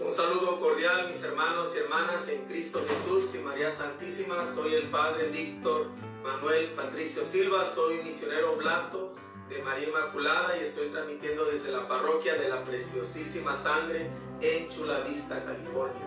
[0.00, 4.52] Un saludo cordial mis hermanos y hermanas en Cristo Jesús y María Santísima.
[4.52, 5.86] Soy el Padre Víctor
[6.24, 9.14] Manuel Patricio Silva, soy misionero blato
[9.48, 14.10] de María Inmaculada y estoy transmitiendo desde la parroquia de la Preciosísima Sangre
[14.40, 16.02] en Chula Vista, California.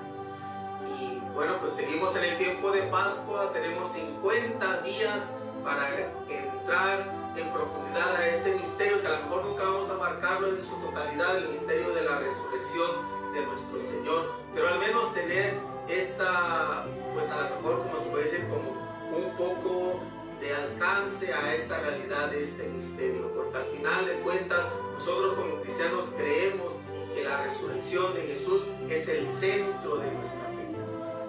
[1.00, 5.22] Y bueno, pues seguimos en el tiempo de Pascua, tenemos 50 días
[5.64, 7.06] para entrar
[7.38, 10.76] en profundidad a este misterio que a lo mejor nunca vamos a marcarlo en su
[10.82, 15.54] totalidad, el misterio de la resurrección nuestro Señor, pero al menos tener
[15.88, 20.00] esta, pues a lo mejor como se puede decir, como un poco
[20.42, 24.66] de alcance a esta realidad de este misterio, porque al final de cuentas
[25.00, 26.74] nosotros como cristianos creemos
[27.16, 30.68] que la resurrección de Jesús es el centro de nuestra fe,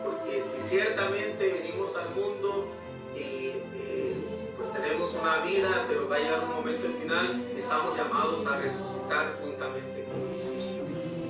[0.05, 2.66] porque si ciertamente venimos al mundo
[3.14, 4.16] y eh,
[4.56, 8.59] pues tenemos una vida, pero va a llegar un momento al final, estamos llamados a
[8.59, 10.59] resucitar juntamente con Jesús.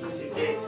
[0.09, 0.59] Así que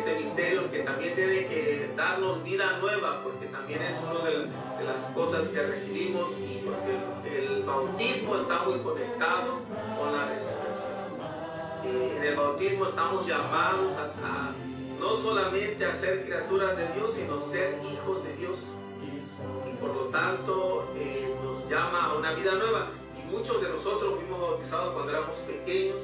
[0.00, 4.46] este misterio que también tiene que darnos vida nueva, porque también es una de,
[4.84, 9.60] las cosas que recibimos y porque el, bautismo está muy conectado
[9.98, 12.16] con la resurrección.
[12.16, 14.54] en el bautismo estamos llamados a,
[14.98, 18.58] no solamente a ser criaturas de Dios, sino ser hijos de Dios.
[19.70, 22.90] Y por lo tanto eh, nos llama a una vida nueva.
[23.18, 26.00] Y muchos de nosotros fuimos bautizados cuando éramos pequeños,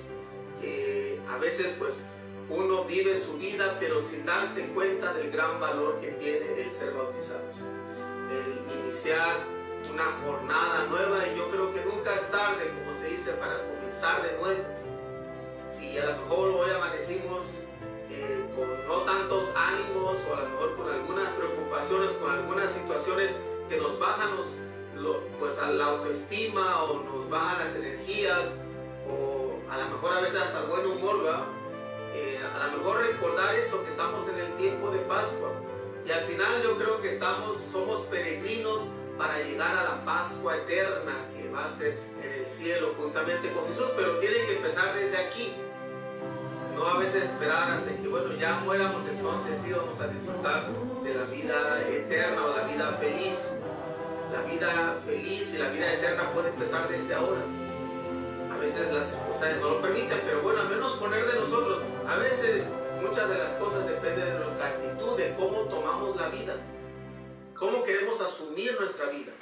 [0.61, 1.94] que a veces pues
[2.48, 6.92] uno vive su vida pero sin darse cuenta del gran valor que tiene el ser
[6.92, 7.56] bautizados.
[8.30, 9.44] El iniciar
[9.92, 14.22] una jornada nueva y yo creo que nunca es tarde, como se dice, para comenzar
[14.22, 14.64] de nuevo.
[15.78, 17.42] Si a lo mejor hoy amanecimos
[18.11, 23.30] eh, con no tantos ánimos o a lo mejor con algunas preocupaciones, con algunas situaciones
[23.69, 24.36] que nos bajan
[25.39, 28.47] pues a la autoestima o nos bajan las energías
[29.08, 31.44] o a lo mejor a veces hasta el buen humor, ¿verdad?
[32.17, 35.53] Eh, a lo mejor recordar esto que estamos en el tiempo de Pascua.
[36.06, 38.81] Y al final yo creo que estamos, somos peregrinos
[39.19, 43.68] para llegar a la Pascua eterna que va a ser en el cielo juntamente con
[43.68, 45.52] Jesús, pero tiene que empezar desde aquí.
[46.74, 50.70] No a veces esperar hasta que, bueno, ya muéramos, entonces sí vamos a disfrutar
[51.02, 53.36] de la vida eterna o la vida feliz.
[54.33, 57.40] La vida feliz y la vida eterna puede empezar desde ahora.
[58.52, 59.07] A veces las
[59.41, 61.83] no lo permiten, pero bueno, al menos poner de nosotros.
[62.07, 62.64] A veces
[63.02, 66.57] muchas de las cosas dependen de nuestra actitud, de cómo tomamos la vida,
[67.55, 69.33] cómo queremos asumir nuestra vida,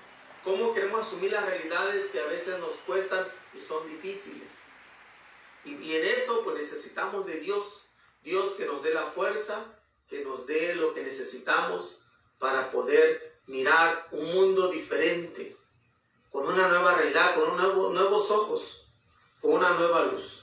[0.42, 4.48] cómo queremos asumir las realidades que a veces nos cuestan y son difíciles.
[5.64, 7.64] Y, en eso pues necesitamos de Dios,
[8.24, 9.64] Dios que nos dé la fuerza,
[10.10, 12.02] que nos dé lo que necesitamos
[12.40, 15.56] para poder mirar un mundo diferente,
[16.32, 17.56] con una nueva realidad, con
[17.94, 18.83] nuevos ojos
[19.44, 20.42] una nueva luz.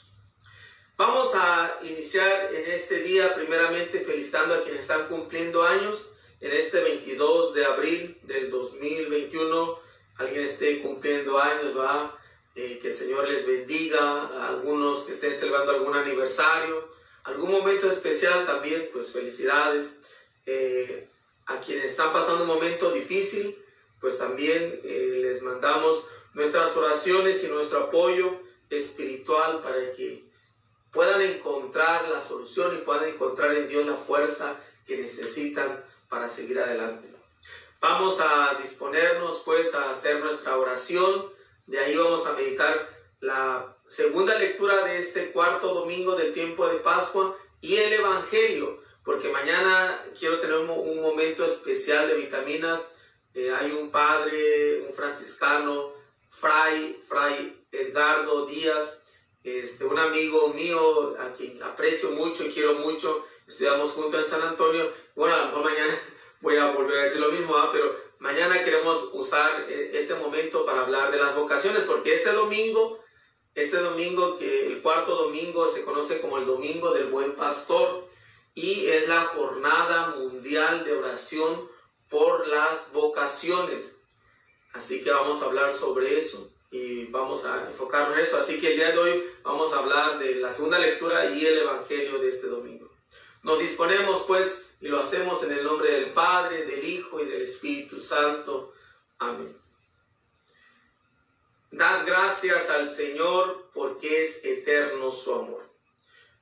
[0.95, 6.07] Vamos a iniciar en este día primeramente felicitando a quienes están cumpliendo años.
[6.39, 9.79] En este 22 de abril del 2021,
[10.17, 12.17] alguien esté cumpliendo años, va.
[12.56, 16.90] Eh, que el Señor les bendiga, a algunos que estén celebrando algún aniversario,
[17.23, 19.90] algún momento especial también, pues felicidades.
[20.45, 21.07] Eh,
[21.47, 23.57] a quienes están pasando un momento difícil,
[24.00, 28.40] pues también eh, les mandamos nuestras oraciones y nuestro apoyo
[28.71, 30.23] espiritual para que
[30.91, 36.59] puedan encontrar la solución y puedan encontrar en Dios la fuerza que necesitan para seguir
[36.59, 37.07] adelante.
[37.79, 41.31] Vamos a disponernos pues a hacer nuestra oración,
[41.65, 42.89] de ahí vamos a meditar
[43.21, 49.29] la segunda lectura de este cuarto domingo del tiempo de Pascua y el Evangelio, porque
[49.29, 52.81] mañana quiero tener un, momento especial de vitaminas.
[53.33, 55.93] Eh, hay un padre, un franciscano,
[56.29, 58.97] Fray, Fray Edgardo Díaz,
[59.43, 64.41] este, un amigo mío a quien aprecio mucho y quiero mucho, estudiamos juntos en San
[64.41, 65.99] Antonio, bueno, mañana
[66.41, 67.69] voy a volver a decir lo mismo, ¿ah?
[67.71, 72.99] pero mañana queremos usar eh, este momento para hablar de las vocaciones, porque este domingo,
[73.55, 78.09] este domingo, que el cuarto domingo se conoce como el Domingo del Buen Pastor,
[78.53, 81.69] y es la jornada mundial de oración
[82.09, 83.90] por las vocaciones.
[84.73, 88.38] Así que vamos a hablar sobre eso y vamos a enfocarnos en eso.
[88.38, 91.59] Así que el día de hoy vamos a hablar de la segunda lectura y el
[91.59, 92.90] Evangelio de este domingo.
[93.44, 97.41] Nos disponemos pues y lo hacemos en el nombre del Padre, del Hijo y del
[97.44, 98.73] Espíritu Santo.
[99.20, 99.56] Amén.
[101.72, 105.70] Dad gracias al Señor porque es eterno su amor.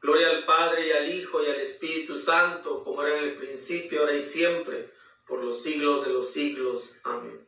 [0.02, 4.02] Gloria al Padre y al Hijo y al Espíritu Santo, como era en el principio,
[4.02, 4.90] ahora y siempre,
[5.28, 6.96] por los siglos de los siglos.
[7.04, 7.46] Amén.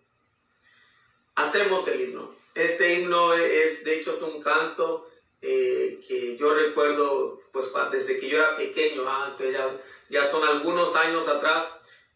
[1.35, 2.40] Hacemos el himno.
[2.53, 5.09] Este himno es, de hecho, es un canto
[5.41, 10.95] eh, que yo recuerdo, pues desde que yo era pequeño, ah, ya, ya, son algunos
[10.95, 11.67] años atrás,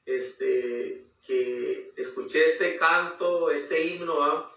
[0.06, 4.54] este, que escuché este canto, este himno, ah,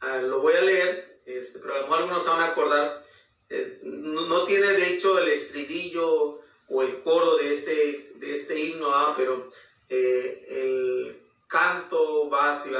[0.00, 3.06] ah, lo voy a leer, este, pero a lo mejor algunos se van a acordar,
[3.48, 9.14] eh, no, tiene de hecho el estribillo o el coro de este, de este himno,
[9.16, 9.50] pero
[9.88, 12.70] eh, el canto va así,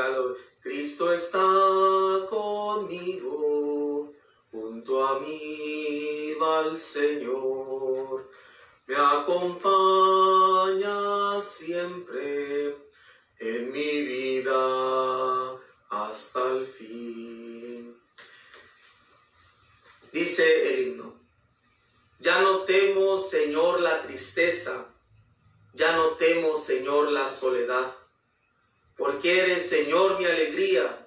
[0.62, 1.40] Cristo está
[2.28, 4.12] conmigo,
[4.50, 8.30] junto a mí va el Señor,
[8.86, 9.40] me acompaña
[11.40, 12.76] siempre
[13.38, 15.58] en mi vida
[15.88, 17.96] hasta el fin.
[20.12, 21.14] Dice el himno,
[22.18, 24.84] ya no temo, Señor, la tristeza,
[25.72, 27.99] ya no temo, Señor, la soledad
[29.00, 31.06] porque eres, Señor, mi alegría,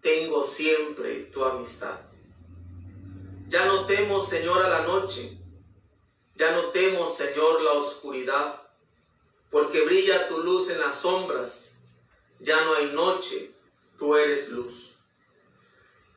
[0.00, 1.98] tengo siempre tu amistad.
[3.48, 5.36] Ya no temo, Señor, a la noche,
[6.36, 8.62] ya no temo, Señor, la oscuridad,
[9.50, 11.68] porque brilla tu luz en las sombras,
[12.38, 13.50] ya no hay noche,
[13.98, 14.92] tú eres luz.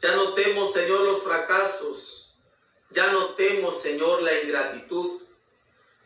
[0.04, 2.36] Ya no temo, Señor, los fracasos,
[2.92, 5.24] ya no temo, Señor, la ingratitud,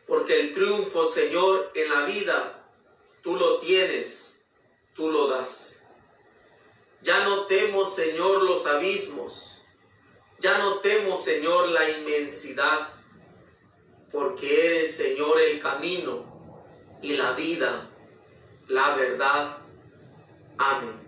[0.06, 2.64] porque el triunfo, Señor, en la vida,
[3.22, 4.23] tú lo tienes
[4.94, 5.80] tú lo das.
[7.02, 9.62] Ya no temo, Señor, los abismos.
[10.40, 12.88] Ya no temo, Señor, la inmensidad,
[14.10, 16.24] porque eres, Señor, el camino
[17.02, 17.90] y la vida,
[18.68, 19.58] la verdad.
[20.58, 21.04] Amén.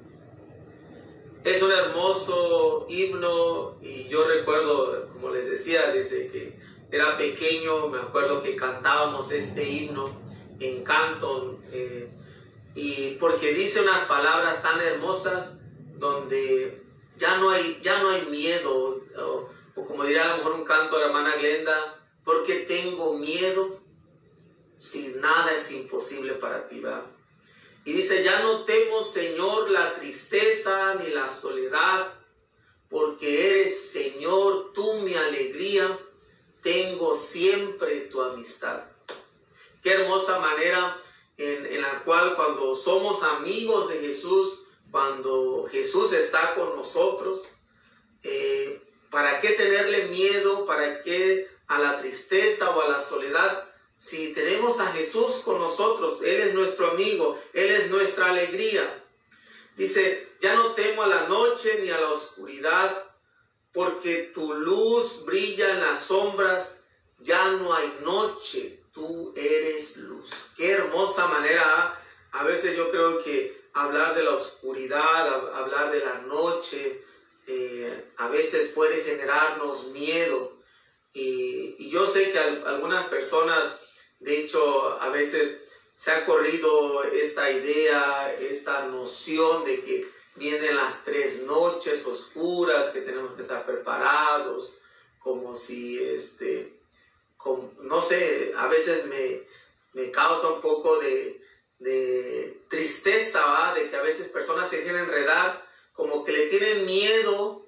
[1.45, 6.59] Es un hermoso himno y yo recuerdo, como les decía, desde que
[6.91, 10.21] era pequeño, me acuerdo que cantábamos este himno
[10.59, 11.63] en Canton.
[11.71, 12.11] Eh,
[12.77, 15.49] y porque dice unas palabras tan hermosas
[15.97, 16.83] donde
[17.17, 20.95] ya no hay, ya no hay miedo, o, como diría a lo mejor un canto
[20.95, 23.81] de la hermana Glenda, porque tengo miedo
[24.77, 26.83] si nada es imposible para ti.
[27.87, 32.13] Y dice, ya no temo, Señor, la tristeza ni la soledad,
[32.91, 35.99] porque eres, Señor, tú mi alegría,
[36.63, 38.83] tengo siempre tu amistad.
[39.83, 41.01] Qué hermosa manera
[41.39, 44.61] en, la cual cuando somos amigos de Jesús,
[44.91, 47.43] cuando Jesús está con nosotros,
[48.23, 48.81] eh,
[49.11, 50.65] ¿para qué tenerle miedo?
[50.67, 53.65] ¿Para qué a la tristeza o a la soledad?
[53.99, 59.03] Si tenemos a Jesús con nosotros, Él es nuestro amigo, Él es nuestra alegría.
[59.77, 63.05] Dice, ya no temo a la noche ni a la oscuridad,
[63.73, 66.73] porque tu luz brilla en las sombras,
[67.19, 70.27] ya no hay noche, tú eres luz.
[70.57, 72.03] Qué hermosa manera.
[72.33, 77.03] A veces yo creo que hablar de la oscuridad, hablar de la noche,
[77.47, 80.57] eh, a veces puede generarnos miedo.
[81.13, 83.75] Y, yo sé que algunas personas,
[84.21, 85.61] de hecho, a veces
[85.97, 93.01] se ha corrido esta idea, esta noción de que vienen las tres noches oscuras, que
[93.03, 94.75] tenemos que estar preparados,
[95.21, 96.76] como si este,
[97.83, 101.41] no sé, a veces me, causa un poco de,
[102.69, 103.75] tristeza, ¿va?
[103.75, 107.67] De que a veces personas se quieren enredar, como que le tienen miedo,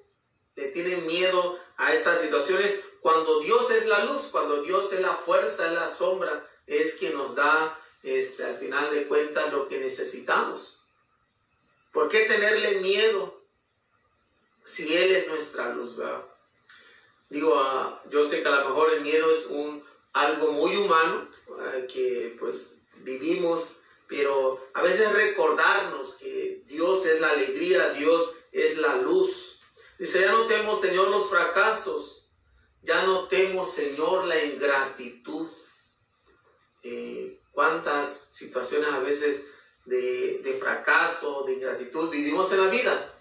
[0.55, 5.15] le tienen miedo a estas situaciones, cuando Dios es la luz, cuando Dios es la
[5.17, 9.79] fuerza, es la sombra, es quien nos da, este, al final de cuentas, lo que
[9.79, 10.79] necesitamos.
[11.93, 13.41] ¿Por qué tenerle miedo
[14.65, 16.28] si Él es nuestra luz, ¿verdad?
[17.29, 19.83] Digo, ah, yo sé que a lo mejor el miedo es un,
[20.13, 23.71] algo muy humano ah, que pues vivimos,
[24.07, 29.59] pero a veces recordarnos que Dios es la alegría, Dios es la luz.
[29.97, 32.27] Dice, ya no temo, Señor, los fracasos,
[32.81, 35.49] ya no temo, Señor, la ingratitud.
[36.81, 39.43] Eh, ¿Cuántas situaciones a veces
[39.85, 43.13] de, de, fracaso, de ingratitud vivimos en la vida?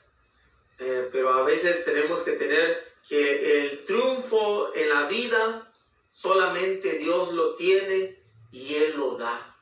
[0.79, 5.73] Eh, pero a veces tenemos que tener que el triunfo en la vida
[6.13, 8.19] solamente Dios lo tiene
[8.53, 9.57] y Él lo da.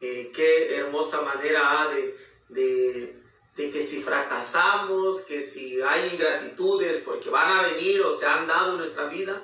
[0.00, 2.16] Eh, qué hermosa manera de,
[2.48, 3.16] de,
[3.56, 8.46] de, que si fracasamos, que si hay ingratitudes, porque van a venir o se han
[8.46, 9.42] dado en nuestra vida,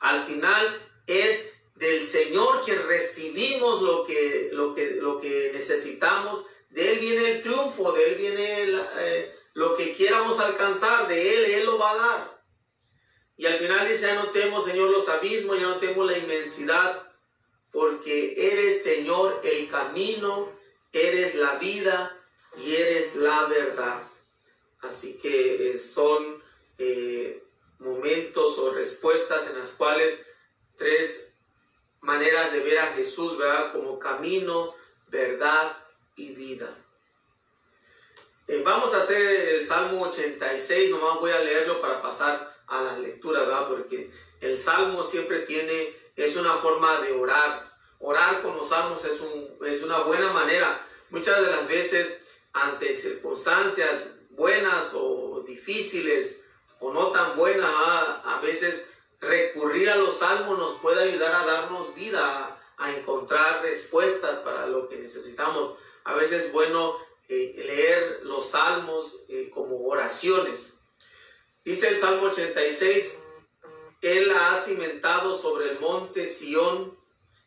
[0.00, 1.44] al final es
[1.76, 7.42] del Señor quien recibimos lo que, lo que, lo que necesitamos, de Él viene el
[7.42, 11.96] triunfo, de Él viene eh, lo que quieramos alcanzar, de Él, Él lo va a
[11.96, 12.33] dar.
[13.36, 17.02] Y al final dice, ya no temo, Señor, los abismos, ya no temo la inmensidad,
[17.72, 20.48] porque eres, Señor, el camino,
[20.92, 22.16] eres la vida
[22.56, 24.02] y eres la verdad.
[24.82, 26.40] Así que eh, son
[26.78, 27.42] eh,
[27.80, 30.18] momentos o respuestas en las cuales
[30.76, 31.32] tres
[32.00, 33.72] maneras de ver a Jesús, ¿verdad?
[33.72, 34.74] Como camino,
[35.08, 35.76] verdad
[36.14, 36.76] y vida.
[38.46, 42.98] Eh, vamos a hacer el Salmo 86, nomás voy a leerlo para pasar a la
[42.98, 43.68] lectura, ¿verdad?
[43.68, 47.72] Porque el Salmo siempre tiene, es una forma de orar.
[48.00, 50.86] Orar con los salmos es, un, es una buena manera.
[51.10, 52.18] Muchas de las veces,
[52.52, 56.36] ante circunstancias buenas o difíciles,
[56.80, 58.84] o no tan buenas, a veces
[59.20, 64.88] recurrir a los salmos nos puede ayudar a darnos vida, a, encontrar respuestas para lo
[64.88, 65.78] que necesitamos.
[66.04, 66.96] A veces es bueno
[67.28, 70.73] eh, leer los salmos eh, como oraciones.
[71.64, 73.16] Dice el Salmo 86,
[74.02, 76.94] Él la ha cimentado sobre el monte Sión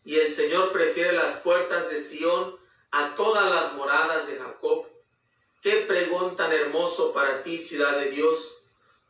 [0.03, 2.57] y el Señor prefiere las puertas de Sión
[2.89, 4.88] a todas las moradas de Jacob.
[5.62, 8.39] Qué pregón tan hermoso para ti, ciudad de Dios.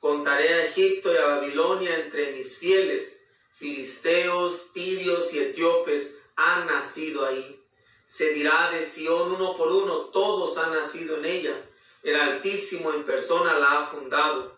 [0.01, 3.17] Contaré a Egipto y a Babilonia entre mis fieles.
[3.59, 7.63] Filisteos, tirios y etíopes han nacido ahí.
[8.09, 11.65] Se dirá de Sión uno por uno, todos han nacido en ella.
[12.03, 14.56] El Altísimo en persona la ha fundado.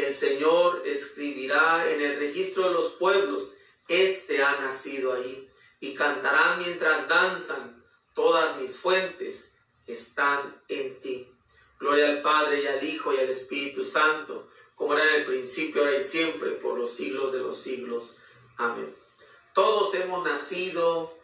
[0.00, 3.52] El Señor escribirá en el registro de los pueblos,
[3.88, 5.48] Este ha nacido ahí.
[5.80, 7.82] Y cantarán mientras danzan,
[8.14, 9.50] todas mis fuentes
[9.86, 11.26] están en ti.
[11.78, 15.82] Gloria al Padre y al Hijo y al Espíritu Santo como era en el principio,
[15.82, 18.16] ahora y siempre, por los siglos de los siglos.
[18.56, 18.96] Amén.
[19.52, 21.18] Todos hemos nacido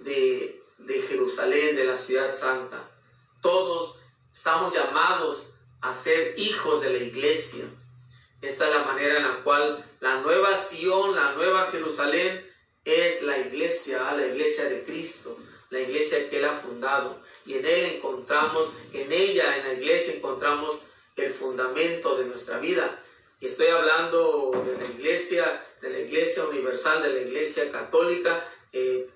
[0.00, 2.88] de, de Jerusalén, de la ciudad santa.
[3.42, 4.00] Todos
[4.32, 5.46] estamos llamados
[5.82, 7.66] a ser hijos de la iglesia.
[8.42, 12.44] Esta es la manera en la cual la nueva Sión, la nueva Jerusalén,
[12.84, 15.38] es la iglesia, la iglesia de Cristo,
[15.70, 17.22] la iglesia que Él ha fundado.
[17.44, 20.80] Y en Él encontramos, en ella, en la iglesia, encontramos
[21.16, 23.02] el fundamento de nuestra vida.
[23.40, 29.08] Y estoy hablando de la iglesia, de la iglesia universal, de la iglesia católica, eh,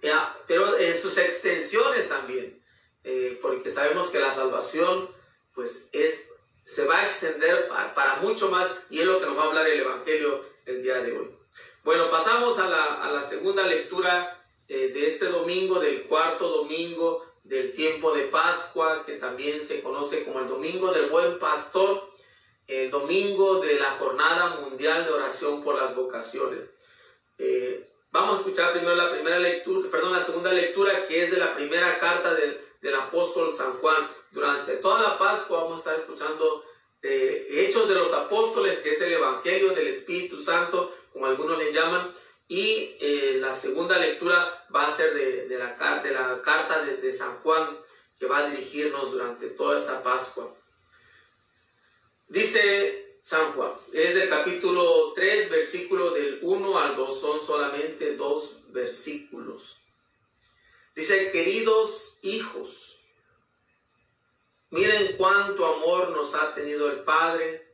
[0.47, 2.62] pero en sus extensiones también,
[3.05, 5.11] eh, porque sabemos que la salvación
[5.55, 6.23] pues es,
[6.75, 9.67] se va a extender para, mucho más y es lo que nos va a hablar
[9.67, 11.31] el Evangelio el día de hoy.
[11.83, 18.12] Bueno, pasamos a la, segunda lectura eh, de este domingo, del cuarto domingo del tiempo
[18.12, 22.11] de Pascua, que también se conoce como el Domingo del Buen Pastor,
[22.67, 26.71] el domingo de la Jornada Mundial de Oración por las Vocaciones.
[27.39, 31.39] Eh, vamos a escuchar primero la primera lectura, perdón, la segunda lectura, que es de
[31.39, 34.09] la primera carta del, del apóstol San Juan.
[34.31, 36.65] Durante toda la Pascua vamos a estar escuchando
[37.03, 41.73] eh, Hechos de los Apóstoles, que es el Evangelio del Espíritu Santo, como algunos le
[41.73, 42.15] llaman,
[42.47, 47.39] y eh, la segunda lectura va a ser de, la, de la, carta de, San
[47.39, 47.79] Juan
[48.19, 50.53] que va a dirigirnos durante toda esta Pascua.
[52.29, 58.57] Dice San Juan, es del capítulo 3, versículo del 1 al 2, son solamente dos
[58.73, 59.77] versículos.
[60.95, 62.89] Dice, queridos hijos,
[64.71, 67.69] miren cuánto amor nos ha tenido el Padre,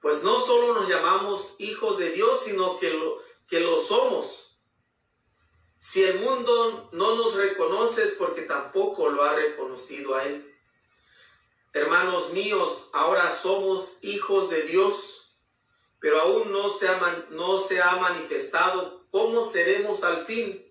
[0.00, 3.18] pues no solo nos llamamos hijos de Dios, sino que lo,
[3.48, 4.44] que lo somos.
[5.80, 10.50] Si el mundo no nos reconoce es porque tampoco lo ha reconocido a Él.
[11.72, 14.94] Hermanos míos, ahora somos hijos de Dios,
[16.00, 20.64] pero aún no se ha, no se ha manifestado cómo seremos al fin.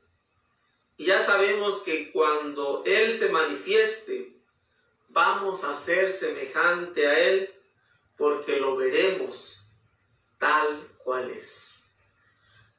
[0.98, 4.33] Y ya sabemos que cuando Él se manifieste,
[5.14, 7.54] vamos a ser semejante a Él
[8.18, 9.58] porque lo veremos
[10.40, 11.80] tal cual es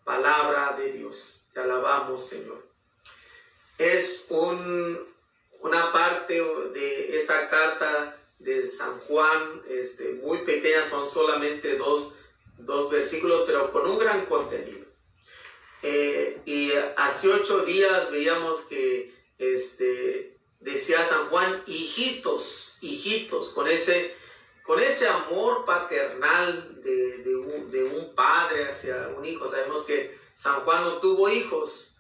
[0.05, 1.41] palabra de Dios.
[1.55, 2.67] Te alabamos, Señor.
[3.79, 5.09] Es un,
[5.61, 12.13] una parte de esta carta de San Juan, este, muy pequeña, son solamente dos,
[12.91, 14.85] versículos, pero con un gran contenido.
[15.83, 20.34] Eh, y hace ocho días veíamos que este,
[20.65, 24.17] decía San Juan, hijitos, hijitos, con ese
[24.65, 29.51] con ese amor paternal de, un, padre hacia un hijo.
[29.51, 31.95] Sabemos que San Juan no tuvo hijos.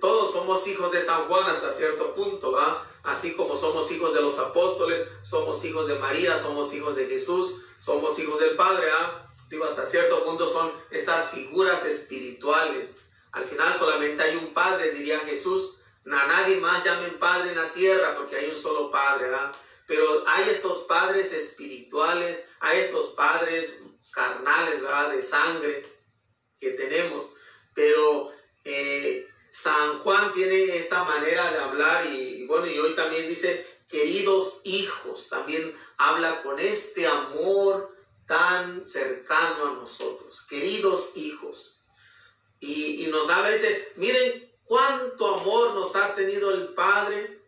[0.00, 2.86] Todos somos hijos de San Juan hasta cierto punto, ¿va?
[3.02, 7.60] Así como somos hijos de los apóstoles, somos hijos de María, somos hijos de Jesús,
[7.78, 9.30] somos hijos del Padre, ¿ah?
[9.50, 12.88] Digo, hasta cierto punto son estas figuras espirituales.
[13.32, 15.77] Al final solamente hay un Padre, diría Jesús.
[16.10, 19.52] A nadie más llamen Padre en la tierra porque hay un solo Padre, ¿ah?
[19.86, 23.78] pero hay estos padres espirituales, hay estos padres
[24.12, 25.10] carnales, ¿verdad?
[25.10, 25.86] De sangre
[26.60, 27.32] que tenemos,
[27.74, 28.32] pero
[28.64, 34.60] eh, San Juan tiene esta manera de hablar y, bueno, y hoy también dice, queridos
[34.64, 37.96] hijos, también habla con este amor
[38.26, 41.80] tan cercano a nosotros, queridos hijos.
[42.60, 47.40] Y, nos habla ese, miren cuánto amor nos ha tenido el Padre,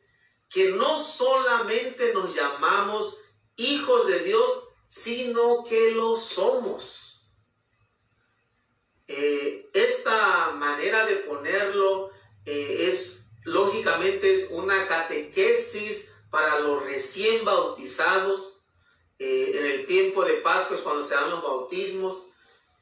[0.49, 3.17] que no solamente nos llamamos
[3.57, 7.23] hijos de Dios, sino que lo somos.
[9.07, 12.11] Eh, esta manera de ponerlo
[12.45, 18.57] eh, es, lógicamente, es una catequesis para los recién bautizados.
[19.19, 22.30] Eh, en el tiempo de Pascua es cuando se dan los bautismos.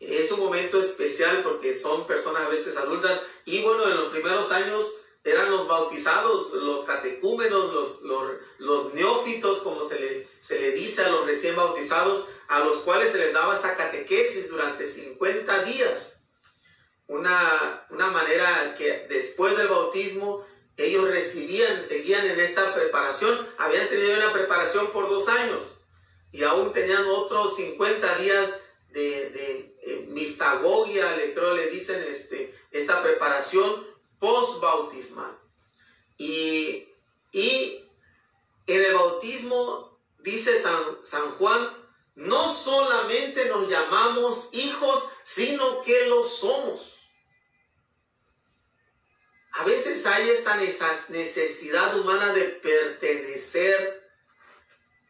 [0.00, 4.50] Es un momento especial porque son personas a veces adultas y bueno, en los primeros
[4.52, 4.86] años
[5.24, 11.08] eran los bautizados, los catecúmenos, los, los, neófitos, como se le, se le dice a
[11.08, 16.14] los recién bautizados, a los cuales se les daba esta catequesis durante 50 días.
[17.08, 24.14] Una, una manera que después del bautismo ellos recibían, seguían en esta preparación, habían tenido
[24.16, 25.78] una preparación por dos años
[26.30, 28.50] y aún tenían otros 50 días
[28.90, 33.86] de, de eh, mistagogia, le creo le dicen, este, esta preparación
[34.18, 35.38] post-bautismal.
[36.18, 36.88] Y,
[37.32, 37.84] y
[38.66, 41.70] en el bautismo, dice San, San Juan,
[42.16, 46.98] no solamente nos llamamos hijos, sino que lo somos.
[49.52, 50.56] A veces hay esta
[51.08, 54.06] necesidad humana de pertenecer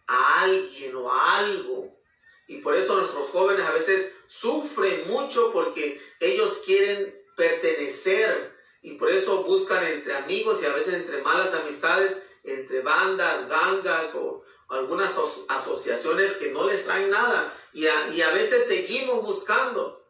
[0.07, 1.99] a alguien o a algo.
[2.47, 9.11] Y por eso nuestros jóvenes a veces sufren mucho porque ellos quieren pertenecer y por
[9.11, 15.17] eso buscan entre amigos y a veces entre malas amistades, entre bandas, gangas o algunas
[15.49, 20.05] asociaciones que no les traen nada y a, a veces seguimos buscando.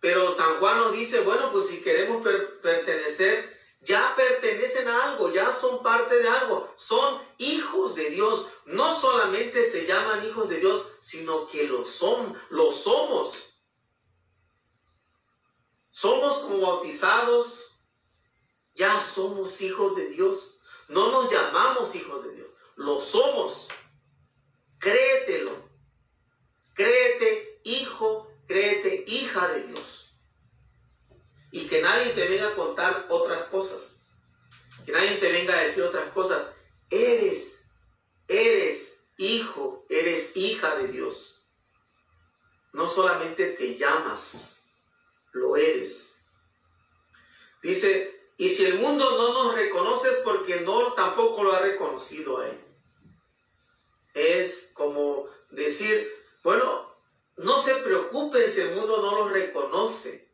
[0.00, 2.26] Pero San Juan nos dice, bueno, pues si queremos
[2.62, 8.46] pertenecer, ya pertenecen a algo, ya son parte de algo, son hijos de Dios.
[8.64, 13.34] No solamente se llaman hijos de Dios, sino que lo son, lo somos.
[15.90, 17.52] Somos como bautizados,
[18.74, 20.58] ya somos hijos de Dios.
[20.88, 23.68] No nos llamamos hijos de Dios, lo somos.
[24.78, 25.68] Créetelo.
[26.74, 30.14] Créete hijo, créete hija de Dios.
[31.52, 33.94] Y que nadie te venga a contar otras cosas.
[34.86, 36.42] Que nadie te venga a decir otras cosas.
[36.88, 37.52] Eres,
[38.28, 38.89] eres
[39.20, 41.42] hijo, eres hija de Dios.
[42.72, 44.60] No solamente te llamas,
[45.32, 46.14] lo eres.
[47.62, 52.48] Dice y si el mundo no nos reconoce porque no tampoco lo ha reconocido a
[52.48, 52.64] él.
[54.14, 56.10] Es como decir,
[56.42, 56.90] bueno,
[57.36, 60.26] no se preocupen si el mundo no lo reconoce.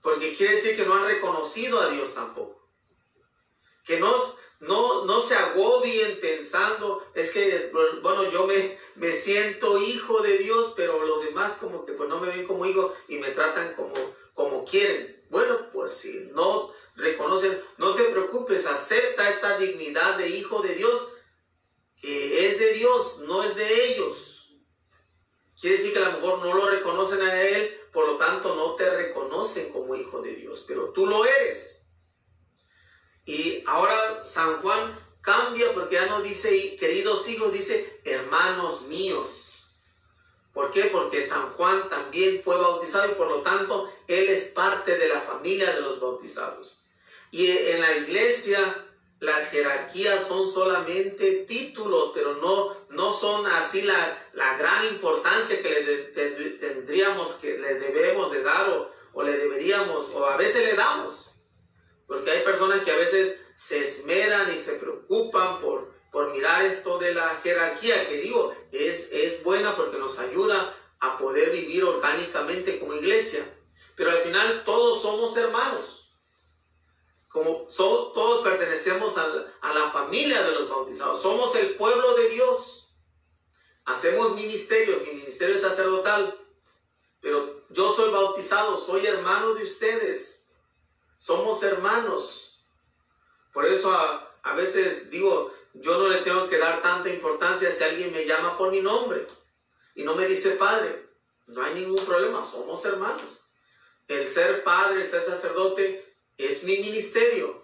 [0.00, 2.66] Porque quiere decir que no han reconocido a Dios tampoco.
[3.84, 4.16] Que no,
[4.60, 10.74] no, no se agobien pensando, es que, bueno, yo me, me siento hijo de Dios,
[10.76, 13.94] pero los demás como que pues no me ven como hijo y me tratan como,
[14.34, 15.24] como quieren.
[15.30, 21.08] Bueno, pues si no reconocen, no te preocupes, acepta esta dignidad de hijo de Dios,
[22.02, 24.52] que es de Dios, no es de ellos.
[25.58, 28.74] Quiere decir que a lo mejor no lo reconocen a Él, por lo tanto no
[28.74, 31.82] te reconocen como hijo de Dios, pero tú lo eres.
[33.24, 39.68] Y ahora San Juan cambia porque ya no dice queridos hijos, dice hermanos míos.
[40.54, 40.84] ¿Por qué?
[40.84, 45.20] Porque San Juan también fue bautizado y por lo tanto él es parte de la
[45.22, 46.78] familia de los bautizados.
[47.30, 48.86] Y en la iglesia
[49.20, 55.80] las jerarquías son solamente títulos, pero no, no son así la, la gran importancia que
[55.82, 60.74] le tendríamos, que le debemos de dar o, o le deberíamos, o a veces le
[60.74, 61.30] damos.
[62.06, 66.98] Porque hay personas que a veces se esmeran y se preocupan por, por mirar esto
[66.98, 72.78] de la jerarquía, que digo, es, es buena porque nos ayuda a poder vivir orgánicamente
[72.78, 73.52] como iglesia.
[73.96, 76.06] Pero al final todos somos hermanos.
[77.28, 81.20] Como todos pertenecemos a la familia de los bautizados.
[81.20, 82.88] Somos el pueblo de Dios.
[83.84, 86.38] Hacemos ministerio, mi ministerio es sacerdotal.
[87.20, 90.40] Pero yo soy bautizado, soy hermano de ustedes.
[91.18, 92.45] Somos hermanos.
[93.56, 97.82] Por eso a, a veces digo, yo no le tengo que dar tanta importancia si
[97.82, 99.26] alguien me llama por mi nombre
[99.94, 101.06] y no me dice padre.
[101.46, 103.40] No hay ningún problema, somos hermanos.
[104.08, 106.04] El ser padre, el ser sacerdote
[106.36, 107.62] es mi ministerio,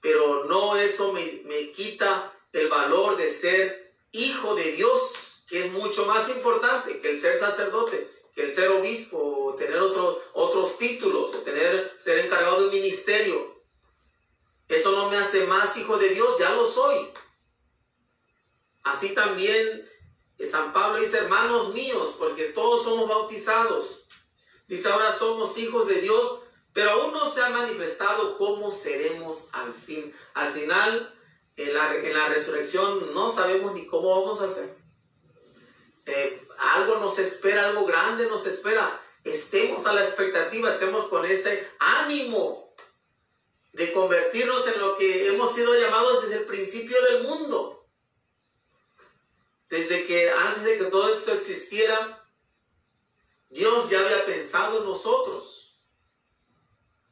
[0.00, 5.12] pero no eso me, me quita el valor de ser hijo de Dios,
[5.46, 9.78] que es mucho más importante que el ser sacerdote, que el ser obispo, o tener
[9.82, 13.53] otros títulos, o tener, ser encargado de un ministerio.
[14.74, 17.10] Eso no me hace más hijo de Dios, ya lo soy.
[18.82, 19.88] Así también
[20.50, 24.06] San Pablo dice, hermanos míos, porque todos somos bautizados.
[24.66, 26.40] Dice, ahora somos hijos de Dios,
[26.72, 30.14] pero aún no se ha manifestado cómo seremos al fin.
[30.34, 31.14] Al final,
[31.56, 34.76] en la, en la resurrección, no sabemos ni cómo vamos a ser.
[36.06, 39.00] Eh, algo nos espera, algo grande nos espera.
[39.22, 42.73] Estemos a la expectativa, estemos con ese ánimo
[43.74, 47.84] de convertirnos en lo que hemos sido llamados desde el principio del mundo.
[49.68, 52.24] Desde que antes de que todo esto existiera,
[53.50, 55.76] Dios ya había pensado en nosotros.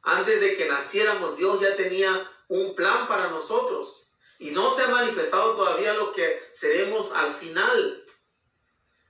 [0.03, 4.09] Antes de que naciéramos, Dios ya tenía un plan para nosotros.
[4.39, 8.05] Y no se ha manifestado todavía lo que seremos al final.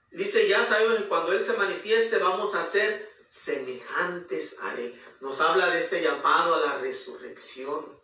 [0.10, 4.94] Dice, ya sabemos que cuando Él se manifieste vamos a ser semejantes a Él.
[5.20, 8.00] Nos habla de este llamado a la resurrección.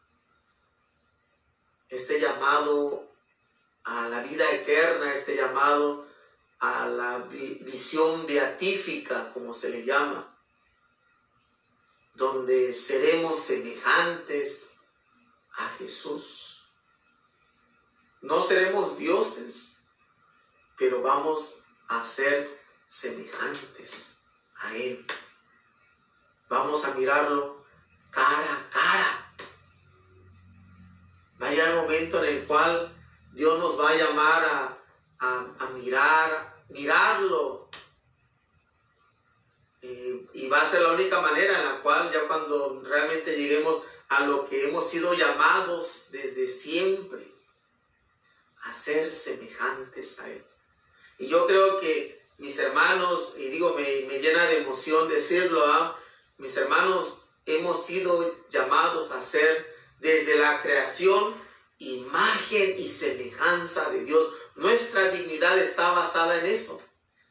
[1.87, 3.07] Este llamado
[3.83, 6.07] a la vida eterna, este llamado
[6.59, 10.35] a la visión beatífica, como se le llama
[12.15, 14.67] donde seremos semejantes
[15.53, 16.61] a Jesús.
[18.21, 19.71] No seremos dioses,
[20.77, 21.55] pero vamos
[21.87, 24.18] a ser semejantes
[24.59, 25.05] a Él.
[26.47, 27.63] Vamos a mirarlo
[28.11, 29.33] cara a cara.
[31.41, 32.91] Va a el momento en el cual
[33.31, 37.69] Dios nos va a llamar a, a mirar, mirarlo
[39.81, 43.81] eh, y va a ser la única manera en la cual ya cuando realmente lleguemos
[44.09, 47.31] a lo que hemos sido llamados desde siempre,
[48.63, 50.43] a ser semejantes a Él.
[51.17, 55.97] Y yo creo que mis hermanos, y digo, me, me llena de emoción decirlo, ¿ah?
[56.38, 59.67] mis hermanos, hemos sido llamados a ser
[59.99, 61.36] desde la creación
[61.80, 64.34] imagen y semejanza de Dios.
[64.56, 66.82] Nuestra dignidad está basada en eso,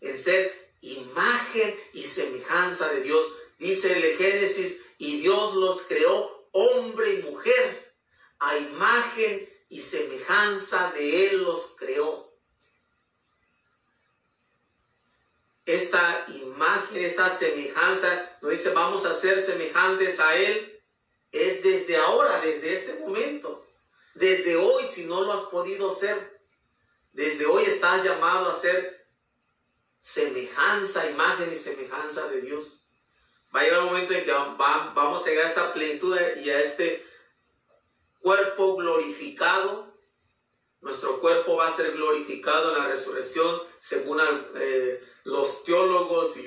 [0.00, 3.24] en ser imagen y semejanza de Dios.
[3.58, 7.92] Dice el Génesis, y Dios los creó hombre y mujer,
[8.40, 12.27] a imagen y semejanza de Él los creó.
[15.68, 20.80] Esta imagen, esta semejanza, nos dice, vamos a ser semejantes a Él,
[21.30, 23.66] es desde ahora, desde este momento.
[24.14, 26.40] Desde hoy, si no lo has podido ser,
[27.12, 29.06] desde hoy estás llamado a ser
[30.00, 32.80] semejanza, imagen y semejanza de Dios.
[33.54, 36.60] Va a llegar un momento en que vamos a llegar a esta plenitud y a
[36.60, 37.04] este
[38.20, 39.97] cuerpo glorificado.
[40.80, 44.20] Nuestro cuerpo va a ser glorificado en la resurrección, según
[44.54, 46.42] eh, los teólogos y,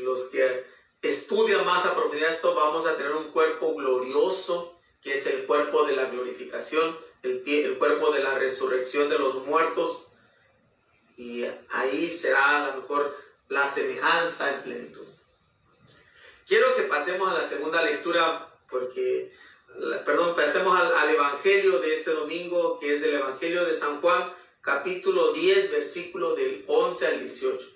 [0.00, 0.64] los que
[1.02, 5.84] estudian más a profundidad esto, vamos a tener un cuerpo glorioso, que es el cuerpo
[5.84, 10.08] de la glorificación, el, el cuerpo de la resurrección de los muertos
[11.16, 13.16] y ahí será a lo mejor
[13.48, 15.06] la semejanza en plenitud.
[16.46, 19.32] Quiero que pasemos a la segunda lectura porque,
[20.04, 25.32] perdón, pasemos al, Evangelio de este domingo, que es del Evangelio de San Juan, capítulo
[25.32, 27.66] 10, versículo del 11 al 18.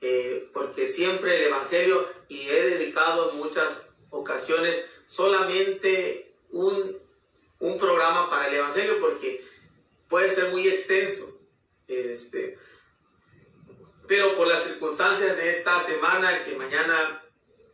[0.00, 3.68] Eh, porque siempre el Evangelio, y he dedicado en muchas
[4.10, 6.98] ocasiones solamente un,
[7.60, 9.44] un programa para el Evangelio, porque
[10.08, 11.28] puede ser muy extenso.
[11.86, 12.58] Este,
[14.08, 17.22] pero por las circunstancias de esta semana, que mañana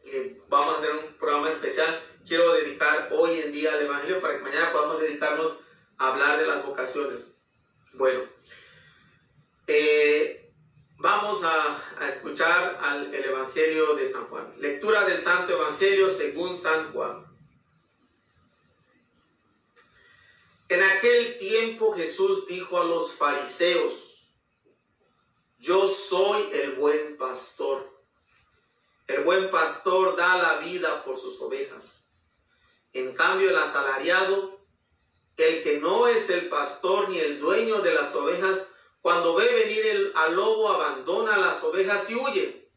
[0.04, 4.36] eh, vamos a tener un programa especial, quiero dedicar hoy en día al Evangelio para
[4.36, 5.58] que mañana podamos dedicarnos
[5.96, 7.24] a hablar de las vocaciones.
[7.94, 8.24] Bueno,
[9.66, 10.52] eh,
[10.98, 14.52] vamos a, escuchar al, el Evangelio de San Juan.
[14.58, 17.24] Lectura del Santo Evangelio según San Juan.
[20.68, 23.94] En aquel tiempo Jesús dijo a los fariseos,
[25.58, 27.90] yo soy el buen pastor.
[29.06, 31.97] El buen pastor da la vida por sus ovejas.
[33.18, 34.58] Cambio, el asalariado,
[35.36, 38.66] el que no es el pastor ni el dueño de las ovejas,
[39.02, 42.70] cuando ve venir el, al lobo, abandona las ovejas y huye.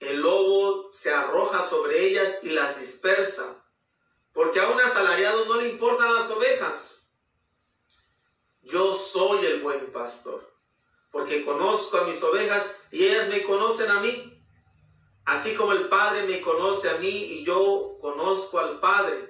[0.00, 3.64] El lobo se arroja sobre ellas y las dispersa,
[4.32, 7.08] porque a un asalariado no le importan las ovejas.
[8.62, 10.56] Yo soy el buen pastor
[11.16, 14.35] porque conozco a mis ovejas y ellas me conocen a mí.
[15.26, 19.28] Así como el Padre me conoce a mí y yo conozco al Padre.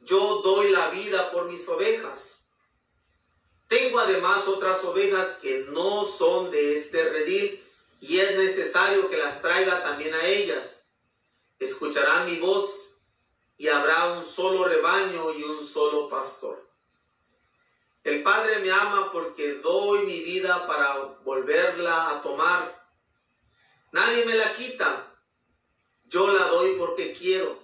[0.00, 2.42] Yo doy la vida por mis ovejas.
[3.68, 7.62] Tengo además otras ovejas que no son de este redil
[8.00, 10.82] y es necesario que las traiga también a ellas.
[11.58, 12.88] Escucharán mi voz
[13.58, 16.66] y habrá un solo rebaño y un solo pastor.
[18.04, 22.77] El Padre me ama porque doy mi vida para volverla a tomar.
[23.92, 25.14] Nadie me la quita.
[26.04, 27.58] Yo la doy porque quiero.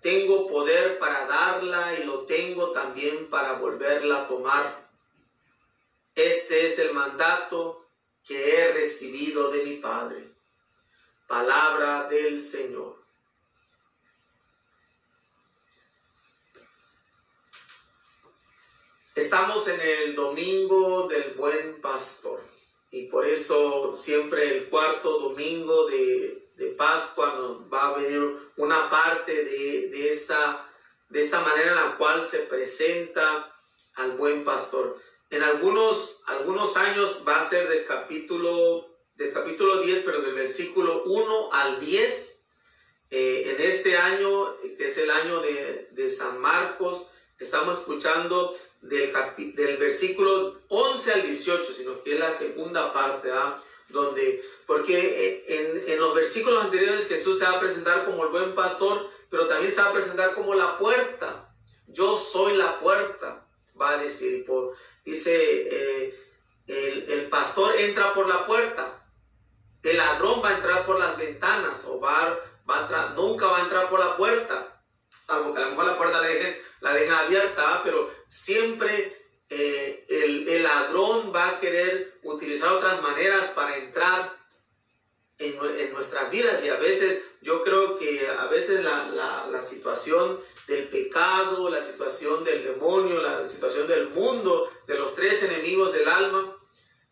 [0.00, 4.88] Tengo poder para darla y lo tengo también para volverla a tomar.
[6.14, 7.88] Este es el mandato
[8.24, 10.30] que he recibido de mi Padre.
[11.26, 12.96] Palabra del Señor.
[19.16, 22.55] Estamos en el domingo del buen pastor
[22.90, 26.42] y por eso siempre el cuarto domingo de,
[26.76, 28.20] Pascua nos va a venir
[28.58, 30.70] una parte de, esta,
[31.08, 33.50] de esta manera en la cual se presenta
[33.94, 34.98] al buen pastor.
[35.30, 41.04] En algunos, algunos años va a ser del capítulo, del capítulo 10, pero del versículo
[41.04, 42.38] 1 al 10.
[43.10, 47.06] Eh, en este año, que es el año de, de San Marcos,
[47.38, 48.54] estamos escuchando
[48.88, 53.62] del, versículo 11 al 18, sino que es la segunda parte, ¿ah?
[53.88, 58.54] donde, porque eh, en, los versículos anteriores Jesús se va a presentar como el buen
[58.54, 61.54] pastor, pero también se va a presentar como la puerta.
[61.88, 63.46] Yo soy la puerta,
[63.80, 64.44] va a decir.
[65.04, 66.14] Dice, eh,
[66.66, 69.04] el, el, pastor entra por la puerta,
[69.82, 72.36] el ladrón va a entrar por las ventanas, o va,
[72.68, 74.75] va a entrar, nunca va a entrar por la puerta,
[75.26, 79.16] salvo que a lo mejor la puerta la dejen, la dejen abierta, pero siempre
[79.48, 84.36] eh, el, ladrón va a querer utilizar otras maneras para entrar
[85.38, 86.64] en, nuestras vidas.
[86.64, 92.64] Y a veces yo creo que a veces la, situación del pecado, la situación del
[92.64, 96.56] demonio, la situación del mundo, de los tres enemigos del alma,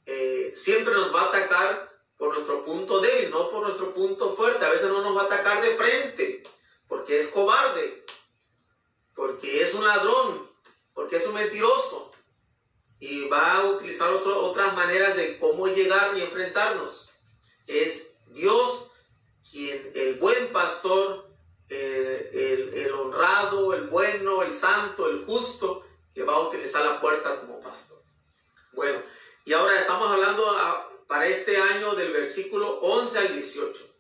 [0.07, 4.65] eh, siempre nos va a atacar por nuestro punto débil, no por nuestro punto fuerte.
[4.65, 6.44] A veces no nos va a atacar de frente,
[6.95, 8.05] porque es cobarde,
[9.17, 10.49] porque es un ladrón,
[10.95, 12.13] porque es un mentiroso
[13.01, 17.11] y va a utilizar otras maneras de cómo llegar y enfrentarnos.
[17.67, 18.87] Es Dios
[19.51, 21.31] quien, el buen pastor,
[21.69, 25.83] el, honrado, el bueno, el santo, el justo,
[26.15, 28.01] que va a utilizar la puerta como pastor.
[28.73, 29.03] Bueno,
[29.45, 30.47] y ahora estamos hablando
[31.09, 33.94] para este año del versículo 11 al 18.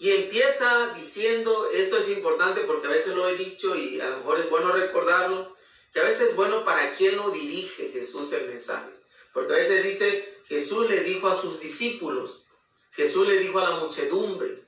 [0.00, 4.16] Y empieza diciendo, esto es importante porque a veces lo he dicho y a lo
[4.16, 5.54] mejor es bueno recordarlo,
[5.92, 8.88] que a veces es bueno para quién lo dirige Jesús el mensaje.
[9.34, 12.46] Porque a veces dice, Jesús le dijo a sus discípulos,
[12.92, 14.64] Jesús le dijo a la muchedumbre.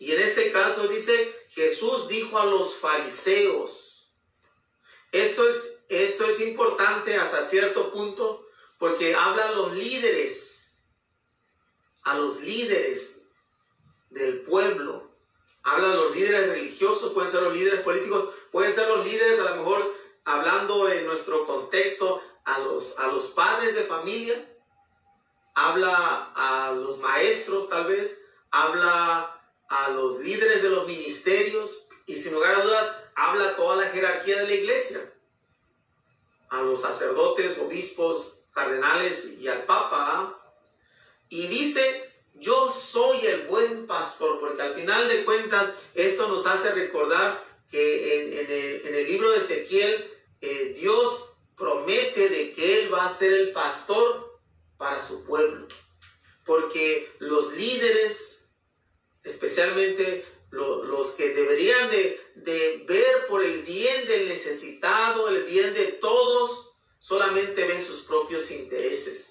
[0.00, 4.08] Y en este caso dice, Jesús dijo a los fariseos.
[5.12, 8.44] Esto es, esto es importante hasta cierto punto
[8.76, 10.58] porque habla a los líderes,
[12.02, 13.17] a los líderes
[14.10, 15.10] del pueblo.
[15.62, 19.50] Habla a los líderes religiosos, pueden ser los líderes políticos, pueden ser los líderes a
[19.50, 19.94] lo mejor
[20.24, 24.48] hablando en nuestro contexto a los, a los padres de familia,
[25.54, 28.18] habla a los maestros tal vez,
[28.50, 33.76] habla a los líderes de los ministerios y sin lugar a dudas habla a toda
[33.76, 35.12] la jerarquía de la iglesia,
[36.48, 39.96] a los sacerdotes, obispos, cardenales y al papa.
[39.98, 40.38] ¿ah?
[41.28, 42.07] Y dice,
[42.40, 48.82] yo soy el buen pastor, porque al final de cuentas esto nos hace recordar que
[48.82, 53.52] en, el, libro de Ezequiel eh, Dios promete de que Él va a ser el
[53.52, 54.38] pastor
[54.76, 55.66] para su pueblo.
[56.46, 58.46] Porque los líderes,
[59.24, 65.92] especialmente los que deberían de, de ver por el bien del necesitado, el bien de
[66.00, 69.27] todos, solamente ven sus propios intereses.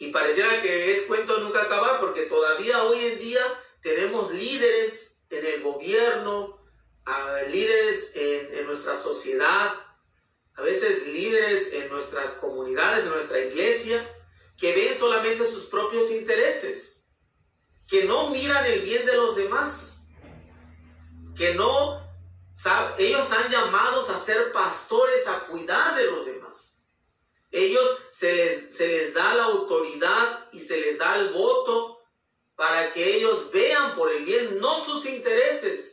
[0.00, 3.42] Y pareciera que es cuento nunca acabar porque todavía hoy en día
[3.82, 6.58] tenemos líderes en el gobierno,
[7.50, 9.74] líderes en, nuestra sociedad,
[10.54, 14.10] a veces líderes en nuestras comunidades, en nuestra iglesia,
[14.56, 16.98] que ven solamente sus propios intereses,
[17.86, 19.98] que no miran el bien de los demás,
[21.36, 22.00] que no,
[22.96, 26.74] ellos están llamados a ser pastores, a cuidar de los demás.
[27.50, 31.98] Ellos se les, se les da la autoridad y se les da el voto
[32.54, 35.90] para que ellos vean por el bien, no sus intereses,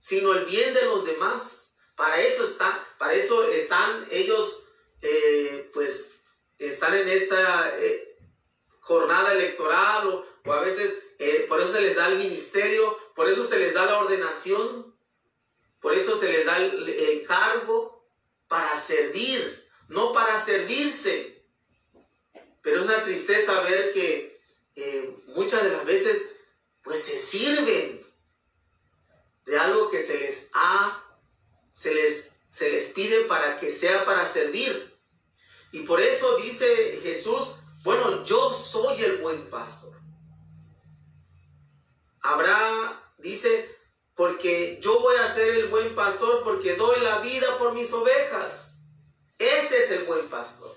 [0.00, 1.66] sino el bien de los demás.
[1.96, 4.62] Para eso, está, para eso están ellos,
[5.00, 6.04] eh, pues,
[6.58, 8.18] están en esta eh,
[8.80, 13.46] jornada electoral o, a veces eh, por eso se les da el ministerio, por eso
[13.46, 14.94] se les da la ordenación,
[15.80, 18.06] por eso se les da el, cargo
[18.46, 19.59] para servir,
[19.90, 21.44] no para servirse.
[22.62, 24.40] Pero es una tristeza ver que
[25.26, 26.24] muchas de las veces
[26.82, 28.00] pues se sirven
[29.44, 31.04] de algo que se les ha
[31.74, 34.94] se les, se les pide para que sea para servir.
[35.72, 37.48] Y por eso dice Jesús,
[37.82, 39.94] bueno, yo soy el buen pastor.
[42.20, 43.74] Habrá, dice,
[44.14, 48.69] porque yo voy a ser el buen pastor porque doy la vida por mis ovejas.
[49.40, 50.76] Ese es el buen pastor.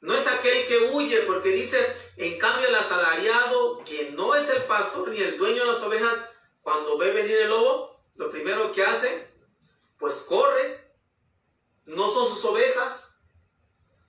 [0.00, 4.64] No es aquel que huye porque dice, en cambio el asalariado, que no es el
[4.64, 6.18] pastor ni el dueño de las ovejas,
[6.62, 9.28] cuando ve venir el lobo, lo primero que hace,
[10.00, 10.82] pues corre.
[11.86, 13.08] No son sus ovejas,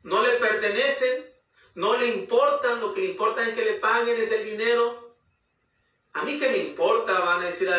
[0.01, 1.31] no le pertenecen,
[1.75, 5.15] no le importan, lo que le importa es que le paguen ese dinero.
[6.13, 7.71] A mí que me importa, van a decir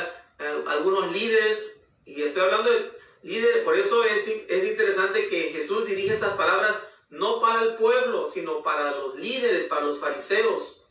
[0.69, 1.73] algunos líderes,
[2.05, 2.96] y estoy hablando de
[3.27, 6.77] líderes, por eso es, es interesante que Jesús dirige estas palabras
[7.11, 10.83] no para el pueblo, sino para los líderes, para los fariseos.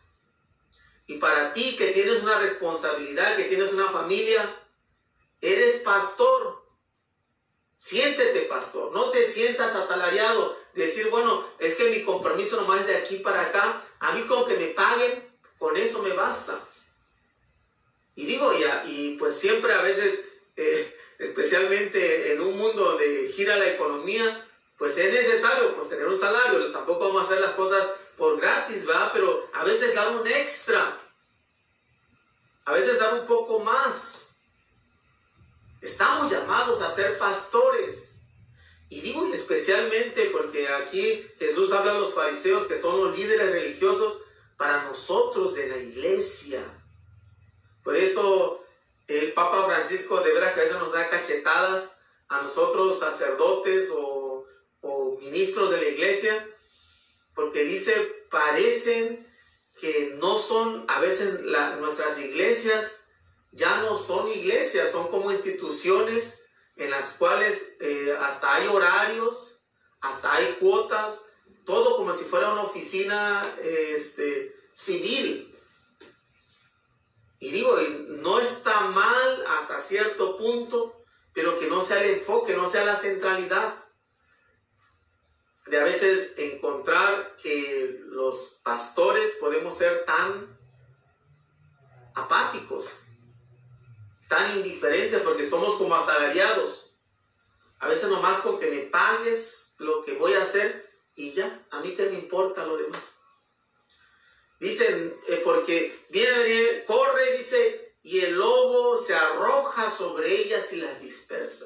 [1.07, 4.57] Y para ti que tienes una responsabilidad, que tienes una familia,
[5.41, 6.63] eres pastor.
[7.77, 10.57] Siéntete pastor, no te sientas asalariado.
[10.73, 13.83] Decir, bueno, es que mi compromiso nomás es de aquí para acá.
[13.99, 16.67] A mí con que me paguen, con eso me basta.
[18.15, 20.19] Y digo, ya, y pues siempre a veces,
[20.55, 24.45] eh, especialmente en un mundo donde gira la economía,
[24.77, 26.71] pues es necesario pues tener un salario.
[26.71, 29.11] Tampoco vamos a hacer las cosas por gratis, ¿verdad?
[29.13, 30.99] Pero a veces dar un extra.
[32.65, 34.25] A veces dar un poco más.
[35.81, 38.11] Estamos llamados a ser pastores.
[38.89, 44.21] Y digo especialmente porque aquí Jesús habla a los fariseos que son los líderes religiosos
[44.57, 46.63] para nosotros de la iglesia.
[47.83, 48.64] Por eso
[49.07, 51.89] el Papa Francisco de veras que a veces nos da cachetadas
[52.27, 54.45] a nosotros sacerdotes o,
[54.81, 56.47] o ministros de la iglesia,
[57.35, 57.93] porque dice,
[58.31, 59.27] parecen
[59.79, 61.41] que no son, a veces
[61.79, 62.95] nuestras iglesias
[63.51, 66.37] ya no son iglesias, son como instituciones
[66.75, 69.59] en las cuales eh, hasta hay horarios,
[70.01, 71.19] hasta hay cuotas,
[71.65, 75.54] todo como si fuera una oficina este, civil.
[77.45, 77.77] Y digo,
[78.07, 82.95] no está mal hasta cierto punto, pero que no sea el enfoque, no sea la
[82.95, 83.85] centralidad.
[85.67, 90.57] De a veces encontrar que los pastores podemos ser tan
[92.15, 92.99] apáticos,
[94.27, 96.91] tan indiferentes, porque somos como asalariados.
[97.77, 101.79] A veces nomás con que me pagues lo que voy a hacer y ya, a
[101.79, 103.14] mí que me importa lo demás.
[104.59, 111.01] Dicen, eh, porque viene, corre, dice, y el lobo se arroja sobre ellas y las
[111.01, 111.65] dispersa.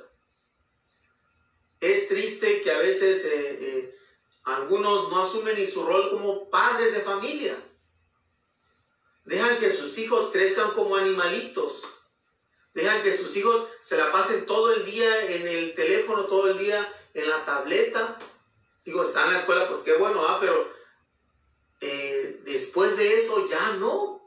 [1.80, 3.96] Es triste que a veces eh, eh,
[4.44, 7.58] algunos no asumen ni su rol como padres de familia.
[9.26, 11.84] Dejan que sus hijos crezcan como animalitos.
[12.74, 16.58] Dejan que sus hijos se la pasen todo el día en el teléfono, todo el
[16.58, 18.18] día en la tableta.
[18.84, 20.38] Digo, está en la escuela, pues qué bueno, ¿ah?
[20.40, 20.72] pero
[21.82, 22.09] eh,
[22.54, 24.22] después de eso ya no.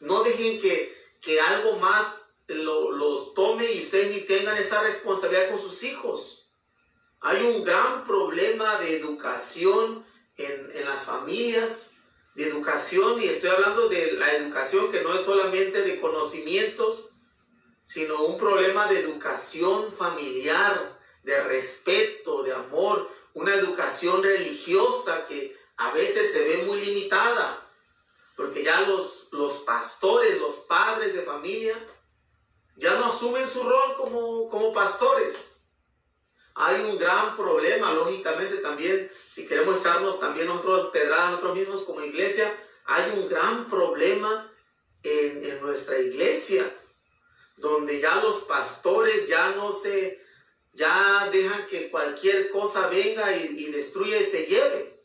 [0.00, 2.06] No dejen que, que algo más
[2.46, 6.46] los tome y ustedes ni tengan esa responsabilidad con sus hijos.
[7.20, 10.04] Hay un gran problema de educación
[10.36, 11.90] en, en las familias,
[12.34, 17.10] de educación, y estoy hablando de la educación que no es solamente de conocimientos,
[17.86, 25.92] sino un problema de educación familiar, de respeto, de amor, una educación religiosa que a
[25.92, 27.64] veces se ve muy limitada,
[28.36, 31.76] porque ya los, los pastores, los padres de familia,
[32.76, 35.34] ya no asumen su rol como, como pastores.
[36.54, 42.00] Hay un gran problema, lógicamente también, si queremos echarnos también nosotros pedradas nosotros mismos como
[42.02, 42.52] iglesia,
[42.84, 44.50] hay un gran problema
[45.04, 46.74] en, en nuestra iglesia,
[47.56, 50.20] donde ya los pastores ya no se,
[50.72, 54.97] ya dejan que cualquier cosa venga y, y destruya y se lleve.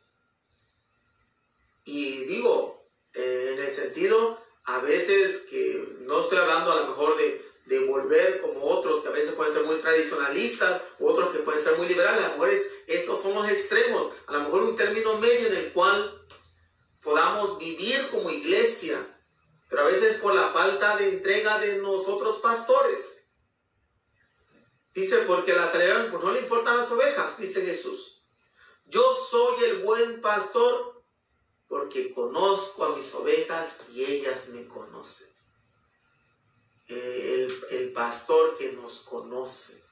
[1.83, 7.17] Y digo, eh, en el sentido, a veces que no estoy hablando a lo mejor
[7.17, 11.63] de, de volver como otros que a veces pueden ser muy tradicionalistas, otros que pueden
[11.63, 12.49] ser muy liberales, a lo mejor
[12.87, 16.21] estos son los extremos, a lo mejor un término medio en el cual
[17.01, 19.05] podamos vivir como iglesia,
[19.69, 23.09] pero a veces por la falta de entrega de nosotros pastores.
[24.93, 28.21] Dice, porque las salieron, pues no le importan las ovejas, dice Jesús.
[28.85, 30.92] Yo soy el buen pastor
[31.73, 35.27] porque conozco a mis ovejas y ellas me conocen.
[36.87, 39.83] El, pastor que nos conoce,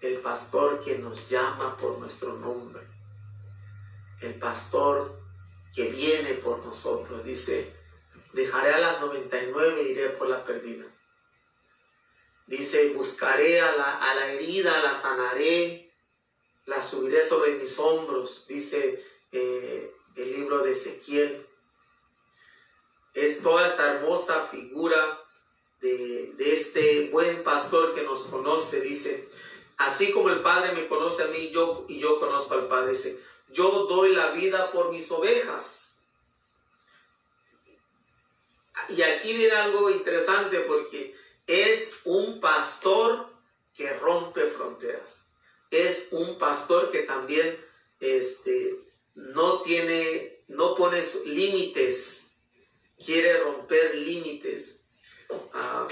[0.00, 2.80] el pastor que nos llama por nuestro nombre,
[4.22, 5.20] el pastor
[5.74, 7.70] que viene por nosotros, dice,
[8.32, 10.86] dejaré a las 99 e iré por la perdida.
[12.46, 15.92] Dice, buscaré a la, a la herida, la sanaré,
[16.64, 21.46] la subiré sobre mis hombros, dice eh, el libro de Ezequiel.
[23.14, 25.20] Es toda esta hermosa figura
[25.80, 29.28] de, este buen pastor que nos conoce, dice,
[29.76, 33.18] así como el Padre me conoce a mí yo, y yo conozco al Padre, dice,
[33.50, 35.78] yo doy la vida por mis ovejas.
[38.88, 41.14] Y aquí viene algo interesante porque
[41.46, 43.26] es un pastor
[43.76, 45.26] que rompe fronteras.
[45.70, 47.58] Es un pastor que también
[48.00, 48.78] este,
[49.14, 52.24] no tiene, no pone límites,
[53.04, 54.78] quiere romper límites.
[55.52, 55.88] Ah.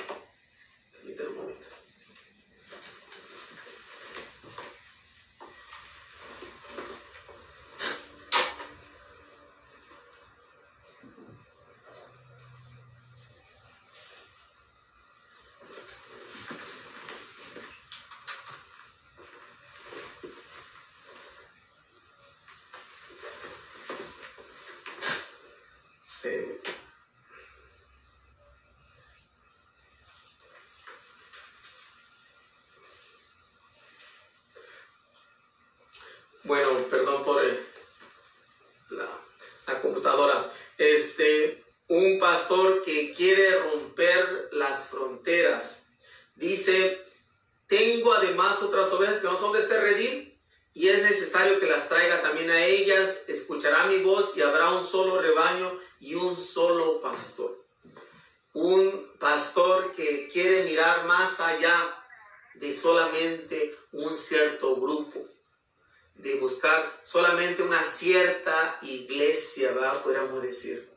[36.51, 37.41] Bueno, perdón por
[38.91, 40.53] la, computadora.
[40.79, 45.81] Este, un pastor que quiere romper las fronteras.
[46.35, 47.05] Dice,
[47.69, 50.41] tengo además otras ovejas que no son de este redil
[50.75, 53.23] y es necesario que las traiga también a ellas.
[53.29, 57.65] Escuchará mi voz y habrá un solo rebaño y un solo pastor.
[58.55, 61.95] Un pastor que quiere mirar más allá
[62.55, 65.31] de solamente un cierto grupo
[66.23, 70.03] de buscar solamente una cierta iglesia, ¿verdad?
[70.03, 70.91] Podríamos decir.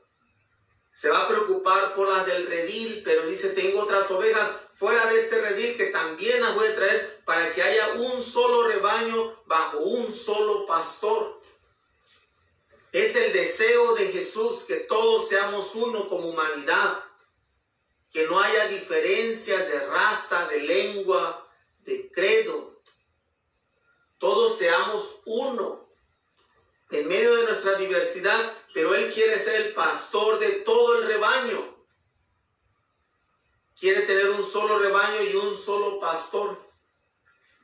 [0.94, 1.28] Se va a
[1.64, 6.42] por las del redil, pero dice, tengo otras ovejas fuera de este redil que también
[6.42, 11.42] las voy a traer para que haya un solo rebaño bajo un solo pastor.
[12.92, 17.04] Es el deseo de Jesús que todos seamos uno como humanidad,
[18.12, 21.48] que no haya diferencias de raza, de lengua,
[21.80, 22.74] de credo,
[24.24, 25.86] todos seamos uno
[26.90, 31.74] en medio de nuestra diversidad, pero Él quiere ser el pastor de todo el rebaño.
[33.80, 36.58] Quiere tener un solo rebaño y un solo pastor.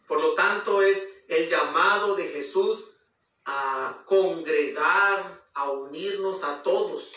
[0.08, 2.86] Por lo tanto, es el llamado de Jesús
[3.46, 7.12] a congregar, a unirnos a todos,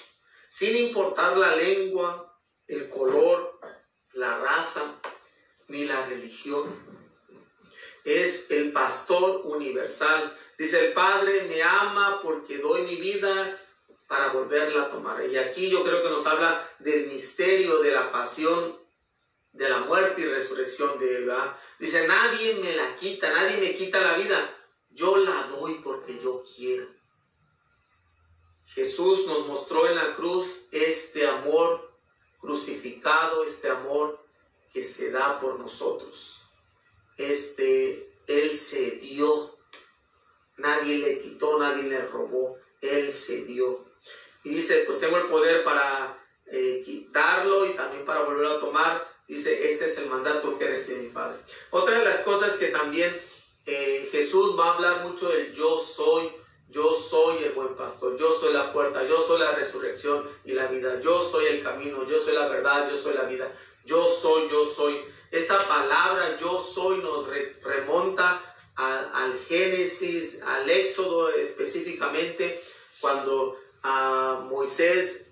[0.50, 2.34] sin importar la lengua,
[2.66, 3.58] el color,
[4.12, 5.00] la raza,
[5.68, 7.02] ni la religión
[8.04, 10.36] es el pastor universal.
[10.58, 13.58] Dice, el Padre me ama porque doy mi vida
[14.12, 15.24] para volverla a tomar.
[15.26, 18.78] Y aquí yo creo que nos habla del misterio de la pasión,
[19.52, 21.32] de la muerte y resurrección de él.
[21.78, 24.54] Dice, nadie me la quita, nadie me quita la vida.
[24.90, 26.88] Yo la doy porque yo quiero.
[28.74, 31.90] Jesús nos mostró en la cruz este amor
[32.38, 34.22] crucificado, este amor
[34.74, 36.42] que se da por nosotros
[37.16, 39.56] este, Él se dio.
[40.58, 42.56] Nadie le quitó, nadie le robó.
[42.80, 43.91] Él se dio.
[44.44, 49.08] Y dice, pues tengo el poder para eh, quitarlo y también para volverlo a tomar.
[49.28, 51.38] Dice, este es el mandato que recibe mi Padre.
[51.70, 53.20] Otra de las cosas que también
[53.66, 56.32] eh, Jesús va a hablar mucho del yo soy.
[56.68, 60.68] Yo soy el buen pastor, yo soy la puerta, yo soy la resurrección y la
[60.68, 63.52] vida, yo soy el camino, yo soy la verdad, yo soy la vida,
[63.84, 65.04] yo soy, yo soy.
[65.30, 67.26] Esta palabra yo soy nos
[67.62, 72.62] remonta al Génesis, al Éxodo específicamente,
[73.00, 75.24] cuando a Moisés,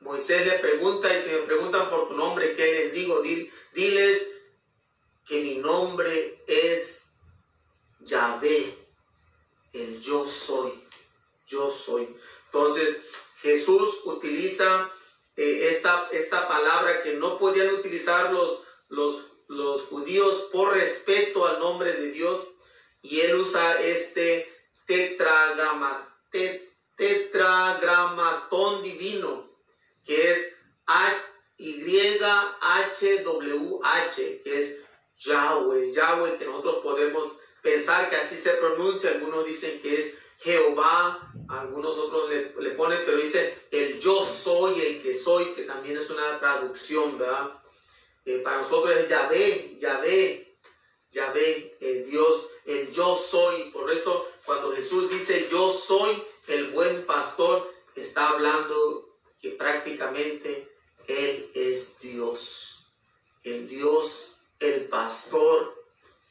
[0.00, 3.22] Moisés le pregunta y si me preguntan por tu nombre, ¿qué les digo?
[3.22, 4.26] diles
[5.26, 7.00] que mi nombre es
[8.00, 8.76] Yahvé,
[9.72, 10.84] el yo soy,
[11.46, 12.08] yo soy.
[12.46, 12.96] Entonces
[13.42, 14.90] Jesús utiliza
[15.36, 21.58] eh, esta, esta palabra que no podían utilizar los, los los judíos por respeto al
[21.58, 22.46] nombre de Dios
[23.02, 24.48] y él usa este
[24.86, 26.08] tetragrama,
[27.00, 29.48] tetragramatón divino
[30.04, 30.52] que es
[31.56, 32.12] Y-H-W-H,
[34.44, 34.78] que es
[35.18, 37.32] Yahweh, Yahweh que nosotros podemos
[37.62, 43.02] pensar que así se pronuncia, algunos dicen que es Jehová, algunos otros le, le ponen,
[43.06, 47.50] pero dice el yo soy, el que soy, que también es una traducción, ¿verdad?
[48.44, 50.56] para nosotros es Yahvé, Yahvé,
[51.10, 53.70] Yahvé, el Dios, el yo soy.
[53.70, 59.08] Por eso cuando Jesús dice yo soy el buen pastor, está hablando
[59.40, 60.68] que prácticamente
[61.06, 62.84] Él es Dios.
[63.42, 65.74] El Dios, el pastor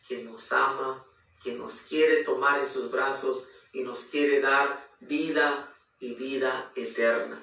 [0.07, 1.05] que nos ama
[1.43, 7.41] que nos quiere tomar en sus brazos y nos quiere dar vida y vida eterna.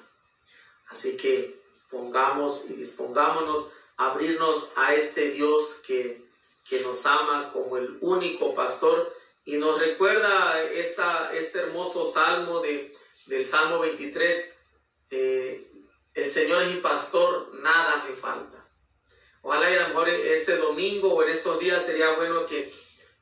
[0.89, 1.59] Así que
[1.89, 6.21] pongamos y dispongámonos a abrirnos a este Dios que,
[6.69, 9.13] que nos ama como el único pastor
[9.47, 12.93] y nos recuerda esta, este hermoso salmo de,
[13.27, 14.53] del Salmo 23.
[15.09, 15.71] Eh,
[16.15, 18.67] el Señor es mi pastor, nada me falta.
[19.41, 22.73] Ojalá y a lo mejor este domingo o en estos días sería bueno que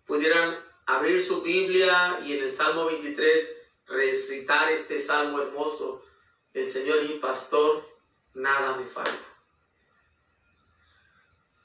[0.07, 0.57] pudieran
[0.87, 3.47] abrir su Biblia y en el Salmo 23
[3.85, 6.03] recitar este salmo hermoso.
[6.55, 7.87] El Señor es mi pastor,
[8.33, 9.27] nada me falta.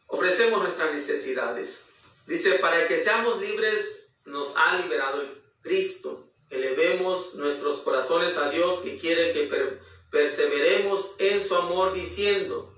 [0.08, 1.82] Ofrecemos nuestras necesidades.
[2.26, 5.22] Dice, para que seamos libres nos ha liberado
[5.62, 6.26] Cristo.
[6.50, 9.78] Elevemos nuestros corazones a Dios que quiere que
[10.10, 12.74] perseveremos en su amor diciendo,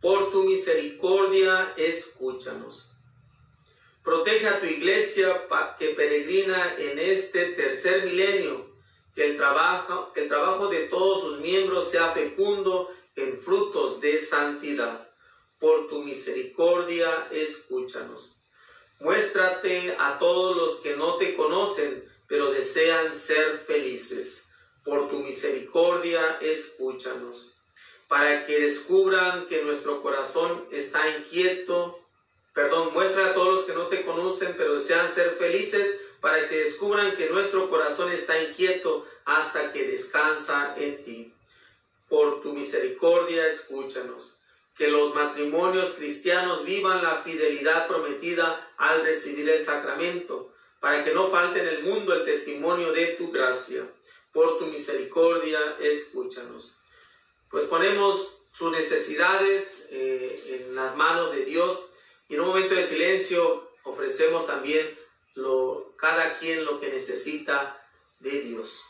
[0.00, 2.90] por tu misericordia escúchanos.
[4.04, 5.48] Protege a tu iglesia
[5.78, 8.66] que peregrina en este tercer milenio,
[9.14, 14.20] que el trabajo, que el trabajo de todos sus miembros sea fecundo en frutos de
[14.20, 15.08] santidad.
[15.58, 18.36] Por tu misericordia escúchanos.
[19.04, 24.42] Muéstrate a todos los que no te conocen, pero desean ser felices.
[24.82, 27.52] Por tu misericordia, escúchanos,
[28.08, 31.98] para que descubran que nuestro corazón está inquieto.
[32.54, 36.64] Perdón, muestra a todos los que no te conocen, pero desean ser felices, para que
[36.64, 41.34] descubran que nuestro corazón está inquieto hasta que descansa en ti.
[42.08, 44.33] Por tu misericordia, escúchanos
[44.76, 51.30] que los matrimonios cristianos vivan la fidelidad prometida al recibir el sacramento, para que no
[51.30, 53.86] falte en el mundo el testimonio de tu gracia.
[54.32, 56.74] Por tu misericordia, escúchanos.
[57.48, 61.88] Pues ponemos sus necesidades eh, en las manos de Dios
[62.28, 64.98] y en un momento de silencio ofrecemos también
[65.34, 67.80] lo, cada quien lo que necesita
[68.18, 68.80] de Dios.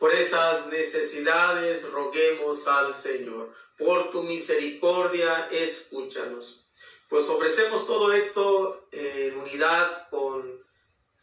[0.00, 3.52] Por esas necesidades roguemos al Señor.
[3.76, 6.64] Por tu misericordia, escúchanos.
[7.10, 10.58] Pues ofrecemos todo esto en unidad con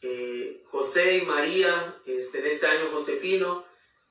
[0.03, 3.65] eh, José y María, este, en este año Josefino,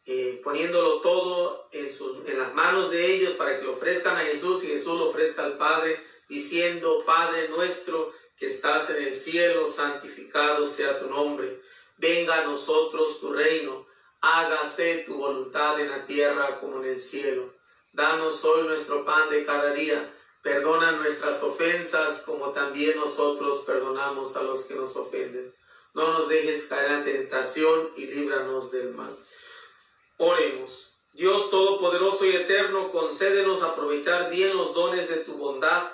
[0.05, 1.89] eh, poniéndolo todo en,
[2.27, 5.45] en las manos de ellos para que lo ofrezcan a Jesús y Jesús lo ofrezca
[5.45, 11.61] al Padre, diciendo, Padre nuestro que estás en el cielo, santificado sea tu nombre.
[11.99, 13.86] Venga a nosotros tu reino
[14.27, 17.55] hágase tu voluntad en la tierra como en el cielo.
[17.93, 20.13] Danos hoy nuestro pan de cada día.
[20.43, 25.55] Perdona nuestras ofensas como también nosotros perdonamos a los que nos ofenden.
[25.95, 29.17] No nos dejes caer en tentación y líbranos del mal.
[30.19, 30.93] Oremos.
[31.13, 35.93] Dios Todopoderoso y Eterno, concédenos aprovechar bien los dones de tu bondad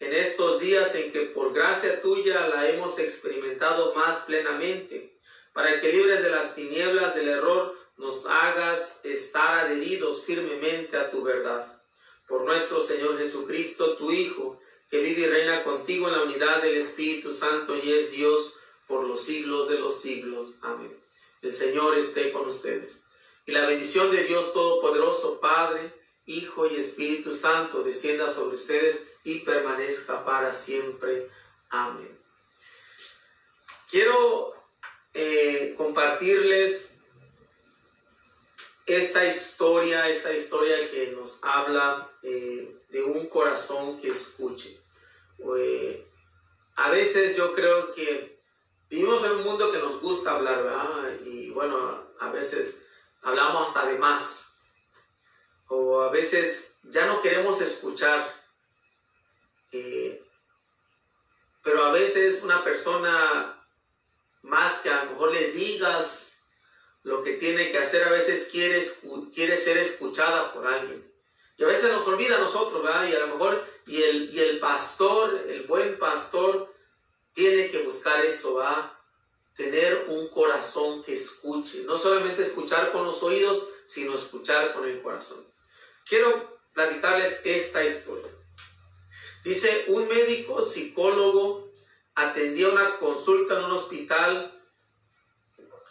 [0.00, 5.19] en estos días en que por gracia tuya la hemos experimentado más plenamente
[5.52, 11.22] para que libres de las tinieblas del error nos hagas estar adheridos firmemente a tu
[11.22, 11.80] verdad.
[12.28, 16.76] Por nuestro Señor Jesucristo, tu Hijo, que vive y reina contigo en la unidad del
[16.76, 18.54] Espíritu Santo y es Dios
[18.86, 20.54] por los siglos de los siglos.
[20.62, 20.96] Amén.
[21.42, 23.00] El Señor esté con ustedes.
[23.46, 25.92] Y la bendición de Dios Todopoderoso, Padre,
[26.26, 31.28] Hijo y Espíritu Santo, descienda sobre ustedes y permanezca para siempre.
[31.70, 32.18] Amén.
[33.90, 34.59] Quiero
[35.12, 36.88] eh, compartirles
[38.86, 44.80] esta historia, esta historia que nos habla eh, de un corazón que escuche.
[45.56, 46.06] Eh,
[46.76, 48.40] a veces yo creo que
[48.88, 51.18] vivimos en un mundo que nos gusta hablar.
[51.24, 52.74] Y bueno, a veces
[53.22, 54.44] hablamos hasta de más.
[55.68, 58.38] O a veces ya no queremos escuchar.
[61.62, 63.59] pero a veces una persona
[64.42, 66.30] más que a lo mejor le digas
[67.02, 68.86] lo que tiene que hacer, a veces quiere,
[69.34, 71.10] quiere ser escuchada por alguien.
[71.56, 73.08] Y a veces nos olvida a nosotros, ¿verdad?
[73.08, 76.74] Y a lo mejor, y el, y el pastor, el buen pastor,
[77.34, 78.92] tiene que buscar eso, ¿verdad?
[79.56, 81.82] Tener un corazón que escuche.
[81.84, 85.44] No solamente escuchar con los oídos, sino escuchar con el corazón.
[86.08, 88.30] Quiero platicarles esta historia.
[89.44, 91.69] Dice, un médico psicólogo
[92.14, 94.52] atendía una consulta en un hospital,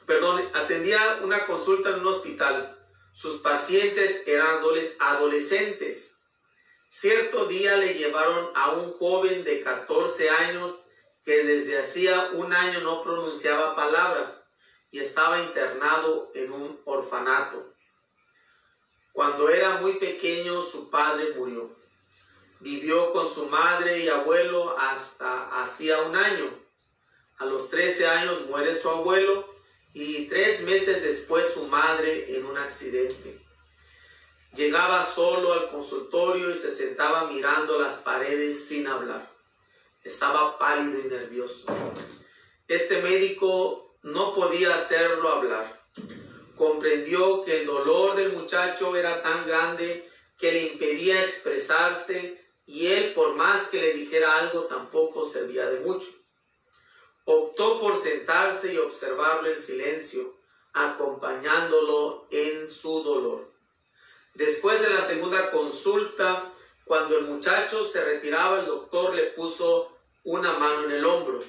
[0.05, 2.75] perdón, atendía una consulta en un hospital.
[3.13, 4.61] Sus pacientes eran
[4.99, 6.09] adolescentes
[6.89, 10.75] Cierto día le llevaron a un joven de 14 años
[11.23, 14.43] que desde hacía un año no pronunciaba palabra
[14.91, 17.73] y estaba internado en un orfanato.
[19.13, 21.78] Cuando era muy pequeño su padre murió.
[22.59, 26.49] Vivió con su madre y abuelo hasta hacía un año.
[27.37, 29.47] A los 13 años muere su abuelo
[29.93, 33.39] y tres meses después su madre en un accidente.
[34.55, 39.31] Llegaba solo al consultorio y se sentaba mirando las paredes sin hablar.
[40.03, 41.65] Estaba pálido y nervioso.
[42.67, 45.81] Este médico no podía hacerlo hablar.
[46.55, 52.38] Comprendió que el dolor del muchacho era tan grande que le impedía expresarse
[52.69, 56.07] y él, por más que le dijera algo, tampoco servía de mucho.
[57.25, 60.35] Optó por sentarse y observarlo en silencio,
[60.73, 63.49] acompañándolo en su dolor.
[64.35, 66.53] Después de la segunda consulta,
[66.85, 69.91] cuando el muchacho se retiraba, el doctor le puso
[70.23, 71.39] una mano en el hombro.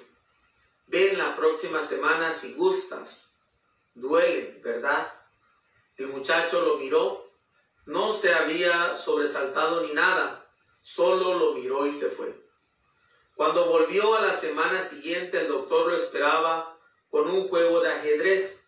[0.86, 3.30] Ven la próxima semana si gustas.
[3.92, 5.12] Duele, ¿verdad?
[5.98, 7.30] El muchacho lo miró.
[7.84, 10.39] No se había sobresaltado ni nada,
[10.82, 12.34] solo lo miró y se fue.
[13.34, 16.76] Cuando volvió a la semana siguiente, el doctor lo esperaba
[17.10, 18.58] con un juego de ajedrez.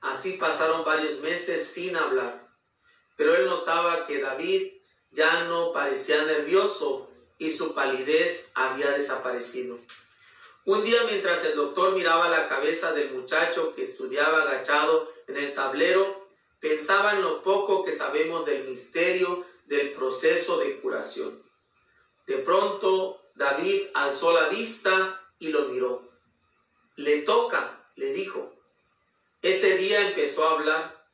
[0.00, 2.46] Así pasaron varios meses sin hablar.
[3.16, 4.72] Pero él notaba que David
[5.10, 9.78] ya no parecía nervioso y su palidez había desaparecido.
[10.64, 15.54] Un día mientras el doctor miraba la cabeza del muchacho que estudiaba agachado en el
[15.54, 16.28] tablero,
[16.60, 21.42] pensaba en lo poco que sabemos del misterio del proceso de curación.
[22.26, 26.02] De pronto David alzó la vista y lo miró.
[26.96, 28.52] Le toca, le dijo.
[29.40, 31.04] Ese día empezó a hablar,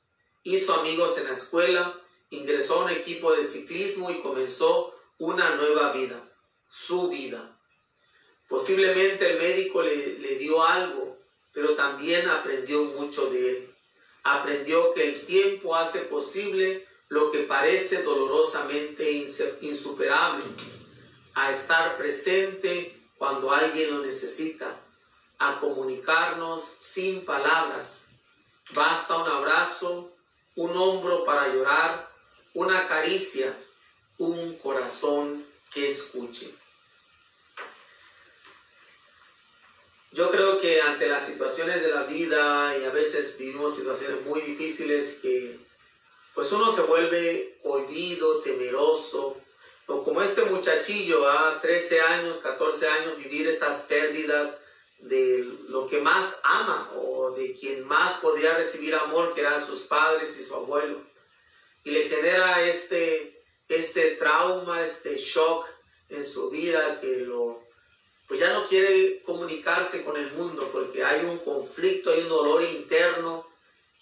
[0.43, 1.99] hizo amigos en la escuela,
[2.31, 6.23] ingresó a un equipo de ciclismo y comenzó una nueva vida,
[6.71, 7.57] su vida.
[8.49, 11.17] Posiblemente el médico le, le dio algo,
[11.53, 13.75] pero también aprendió mucho de él.
[14.25, 19.11] Aprendió que el tiempo hace posible lo que parece dolorosamente
[19.61, 20.45] insuperable,
[21.39, 24.81] a estar presente cuando alguien lo necesita,
[25.39, 28.05] a comunicarnos sin palabras.
[28.75, 30.11] Basta un abrazo,
[30.57, 32.09] un hombro para llorar,
[32.55, 33.57] una caricia,
[34.19, 36.53] un corazón que escuche.
[40.11, 44.41] Yo creo que ante las situaciones de la vida y a veces vivimos situaciones muy
[44.41, 45.61] difíciles que
[46.35, 49.37] pues uno se vuelve oído, temeroso,
[49.89, 54.57] o como este muchachillo a 13 años, 14 años, vivir estas pérdidas
[55.01, 59.83] de lo que más ama o de quien más podría recibir amor, que eran sus
[59.83, 61.01] padres y su abuelo.
[61.85, 65.67] Y le genera este, este trauma, este shock
[66.11, 67.63] en su vida que lo,
[68.27, 72.63] pues ya no quiere comunicarse con el mundo porque hay un conflicto, hay un dolor
[72.63, 73.47] interno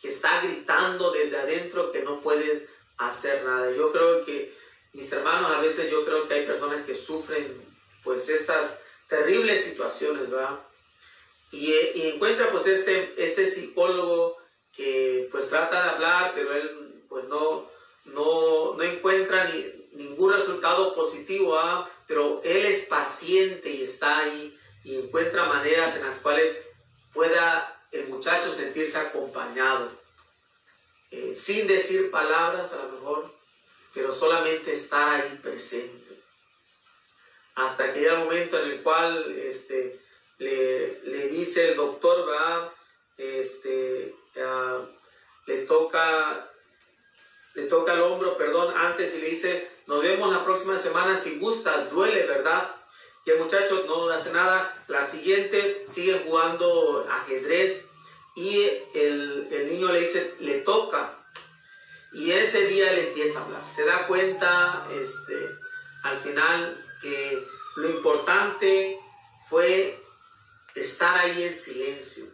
[0.03, 2.69] que está gritando desde adentro que no puede
[2.99, 3.71] hacer nada.
[3.71, 4.66] Yo creo que,
[4.97, 7.63] mis hermanos, a veces yo creo que hay personas que sufren
[8.03, 8.79] pues estas
[9.09, 10.59] terribles situaciones, ¿verdad?
[11.53, 11.73] Y,
[12.09, 14.39] encuentra pues este, este psicólogo
[14.75, 17.71] que pues trata de hablar, pero él pues no,
[18.07, 21.91] no, no encuentra ni, ningún resultado positivo, ¿ah?
[22.07, 26.57] pero él es paciente y está ahí y encuentra maneras en las cuales
[27.13, 29.91] pueda el muchacho sentirse acompañado,
[31.11, 33.36] eh, sin decir palabras a lo mejor,
[33.97, 36.21] pero solamente estar ahí presente.
[37.55, 39.99] Hasta que llega el momento en el cual este,
[40.37, 42.75] le, dice el doctor, va,
[43.17, 44.85] este, ah,
[45.47, 46.51] le toca
[47.55, 51.39] le toca el hombro, perdón, antes y le dice, nos vemos la próxima semana si
[51.39, 52.77] gustas, duele, ¿verdad?
[53.25, 54.85] Y el muchacho no hace nada.
[54.89, 57.83] La siguiente sigue jugando ajedrez
[58.35, 58.61] y
[58.93, 61.16] el, niño le dice, le toca.
[62.13, 63.63] Y ese día le empieza a hablar.
[63.75, 65.49] Se da cuenta este,
[66.03, 67.47] al final que
[67.77, 68.99] lo importante
[69.49, 70.01] fue
[70.75, 72.27] estar ahí en silencio.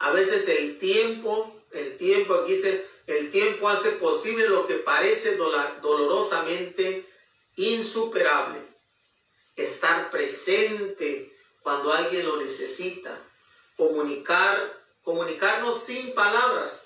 [0.00, 5.36] A veces el tiempo, el tiempo, aquí dice, el tiempo hace posible lo que parece
[5.36, 7.06] dolorosamente
[7.56, 8.62] insuperable.
[9.56, 13.18] Estar presente cuando alguien lo necesita.
[13.76, 16.77] Comunicar comunicarnos sin palabras.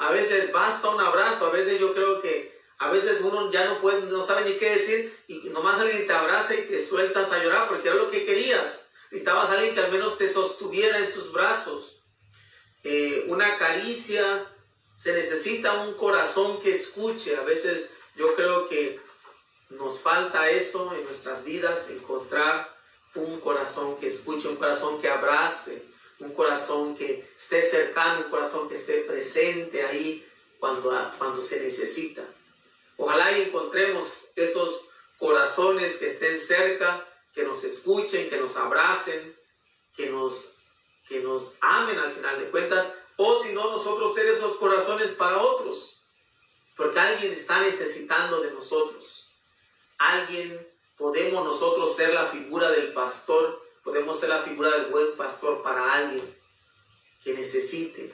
[0.00, 3.82] A veces basta un abrazo, a veces yo creo que a veces uno ya no
[3.82, 7.38] puede, no sabe ni qué decir y nomás alguien te abraza y te sueltas a
[7.38, 8.82] llorar porque era lo que querías.
[9.10, 12.00] Necesitabas a alguien que al menos te sostuviera en sus brazos.
[12.82, 14.46] Eh, una caricia,
[14.96, 17.36] se necesita un corazón que escuche.
[17.36, 17.84] A veces
[18.16, 18.98] yo creo que
[19.68, 22.74] nos falta eso en nuestras vidas, encontrar
[23.16, 25.84] un corazón que escuche, un corazón que abrace,
[26.20, 30.26] un corazón que esté cercano, un corazón que esté presente ahí
[30.58, 32.22] cuando, cuando se necesita.
[32.96, 34.06] Ojalá y encontremos
[34.36, 34.86] esos
[35.18, 39.34] corazones que estén cerca, que nos escuchen, que nos abracen,
[39.96, 40.52] que nos,
[41.08, 45.42] que nos amen al final de cuentas, o si no, nosotros ser esos corazones para
[45.42, 45.98] otros,
[46.76, 49.28] porque alguien está necesitando de nosotros.
[49.98, 50.66] Alguien,
[50.96, 55.92] podemos nosotros ser la figura del pastor, podemos ser la figura del buen pastor para
[55.92, 56.34] alguien
[57.24, 58.12] que necesite,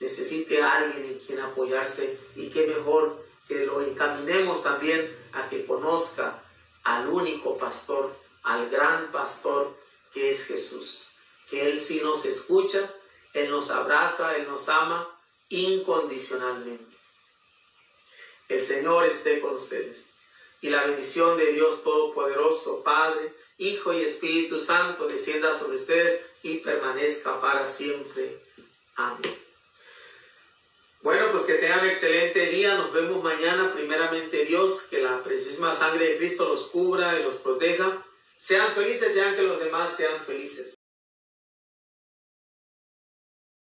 [0.00, 5.64] necesite a alguien en quien apoyarse y qué mejor que lo encaminemos también a que
[5.64, 6.42] conozca
[6.84, 9.76] al único pastor, al gran pastor
[10.12, 11.08] que es Jesús,
[11.50, 12.94] que Él sí nos escucha,
[13.32, 15.08] Él nos abraza, Él nos ama
[15.48, 16.96] incondicionalmente.
[18.48, 20.04] El Señor esté con ustedes.
[20.60, 26.58] Y la bendición de Dios Todopoderoso, Padre, Hijo y Espíritu Santo, descienda sobre ustedes y
[26.58, 28.38] permanezca para siempre.
[28.94, 29.36] Amén.
[31.02, 32.76] Bueno, pues que tengan excelente día.
[32.76, 33.72] Nos vemos mañana.
[33.72, 38.04] Primeramente Dios, que la preciosísima sangre de Cristo los cubra y los proteja.
[38.38, 40.77] Sean felices, sean que los demás sean felices.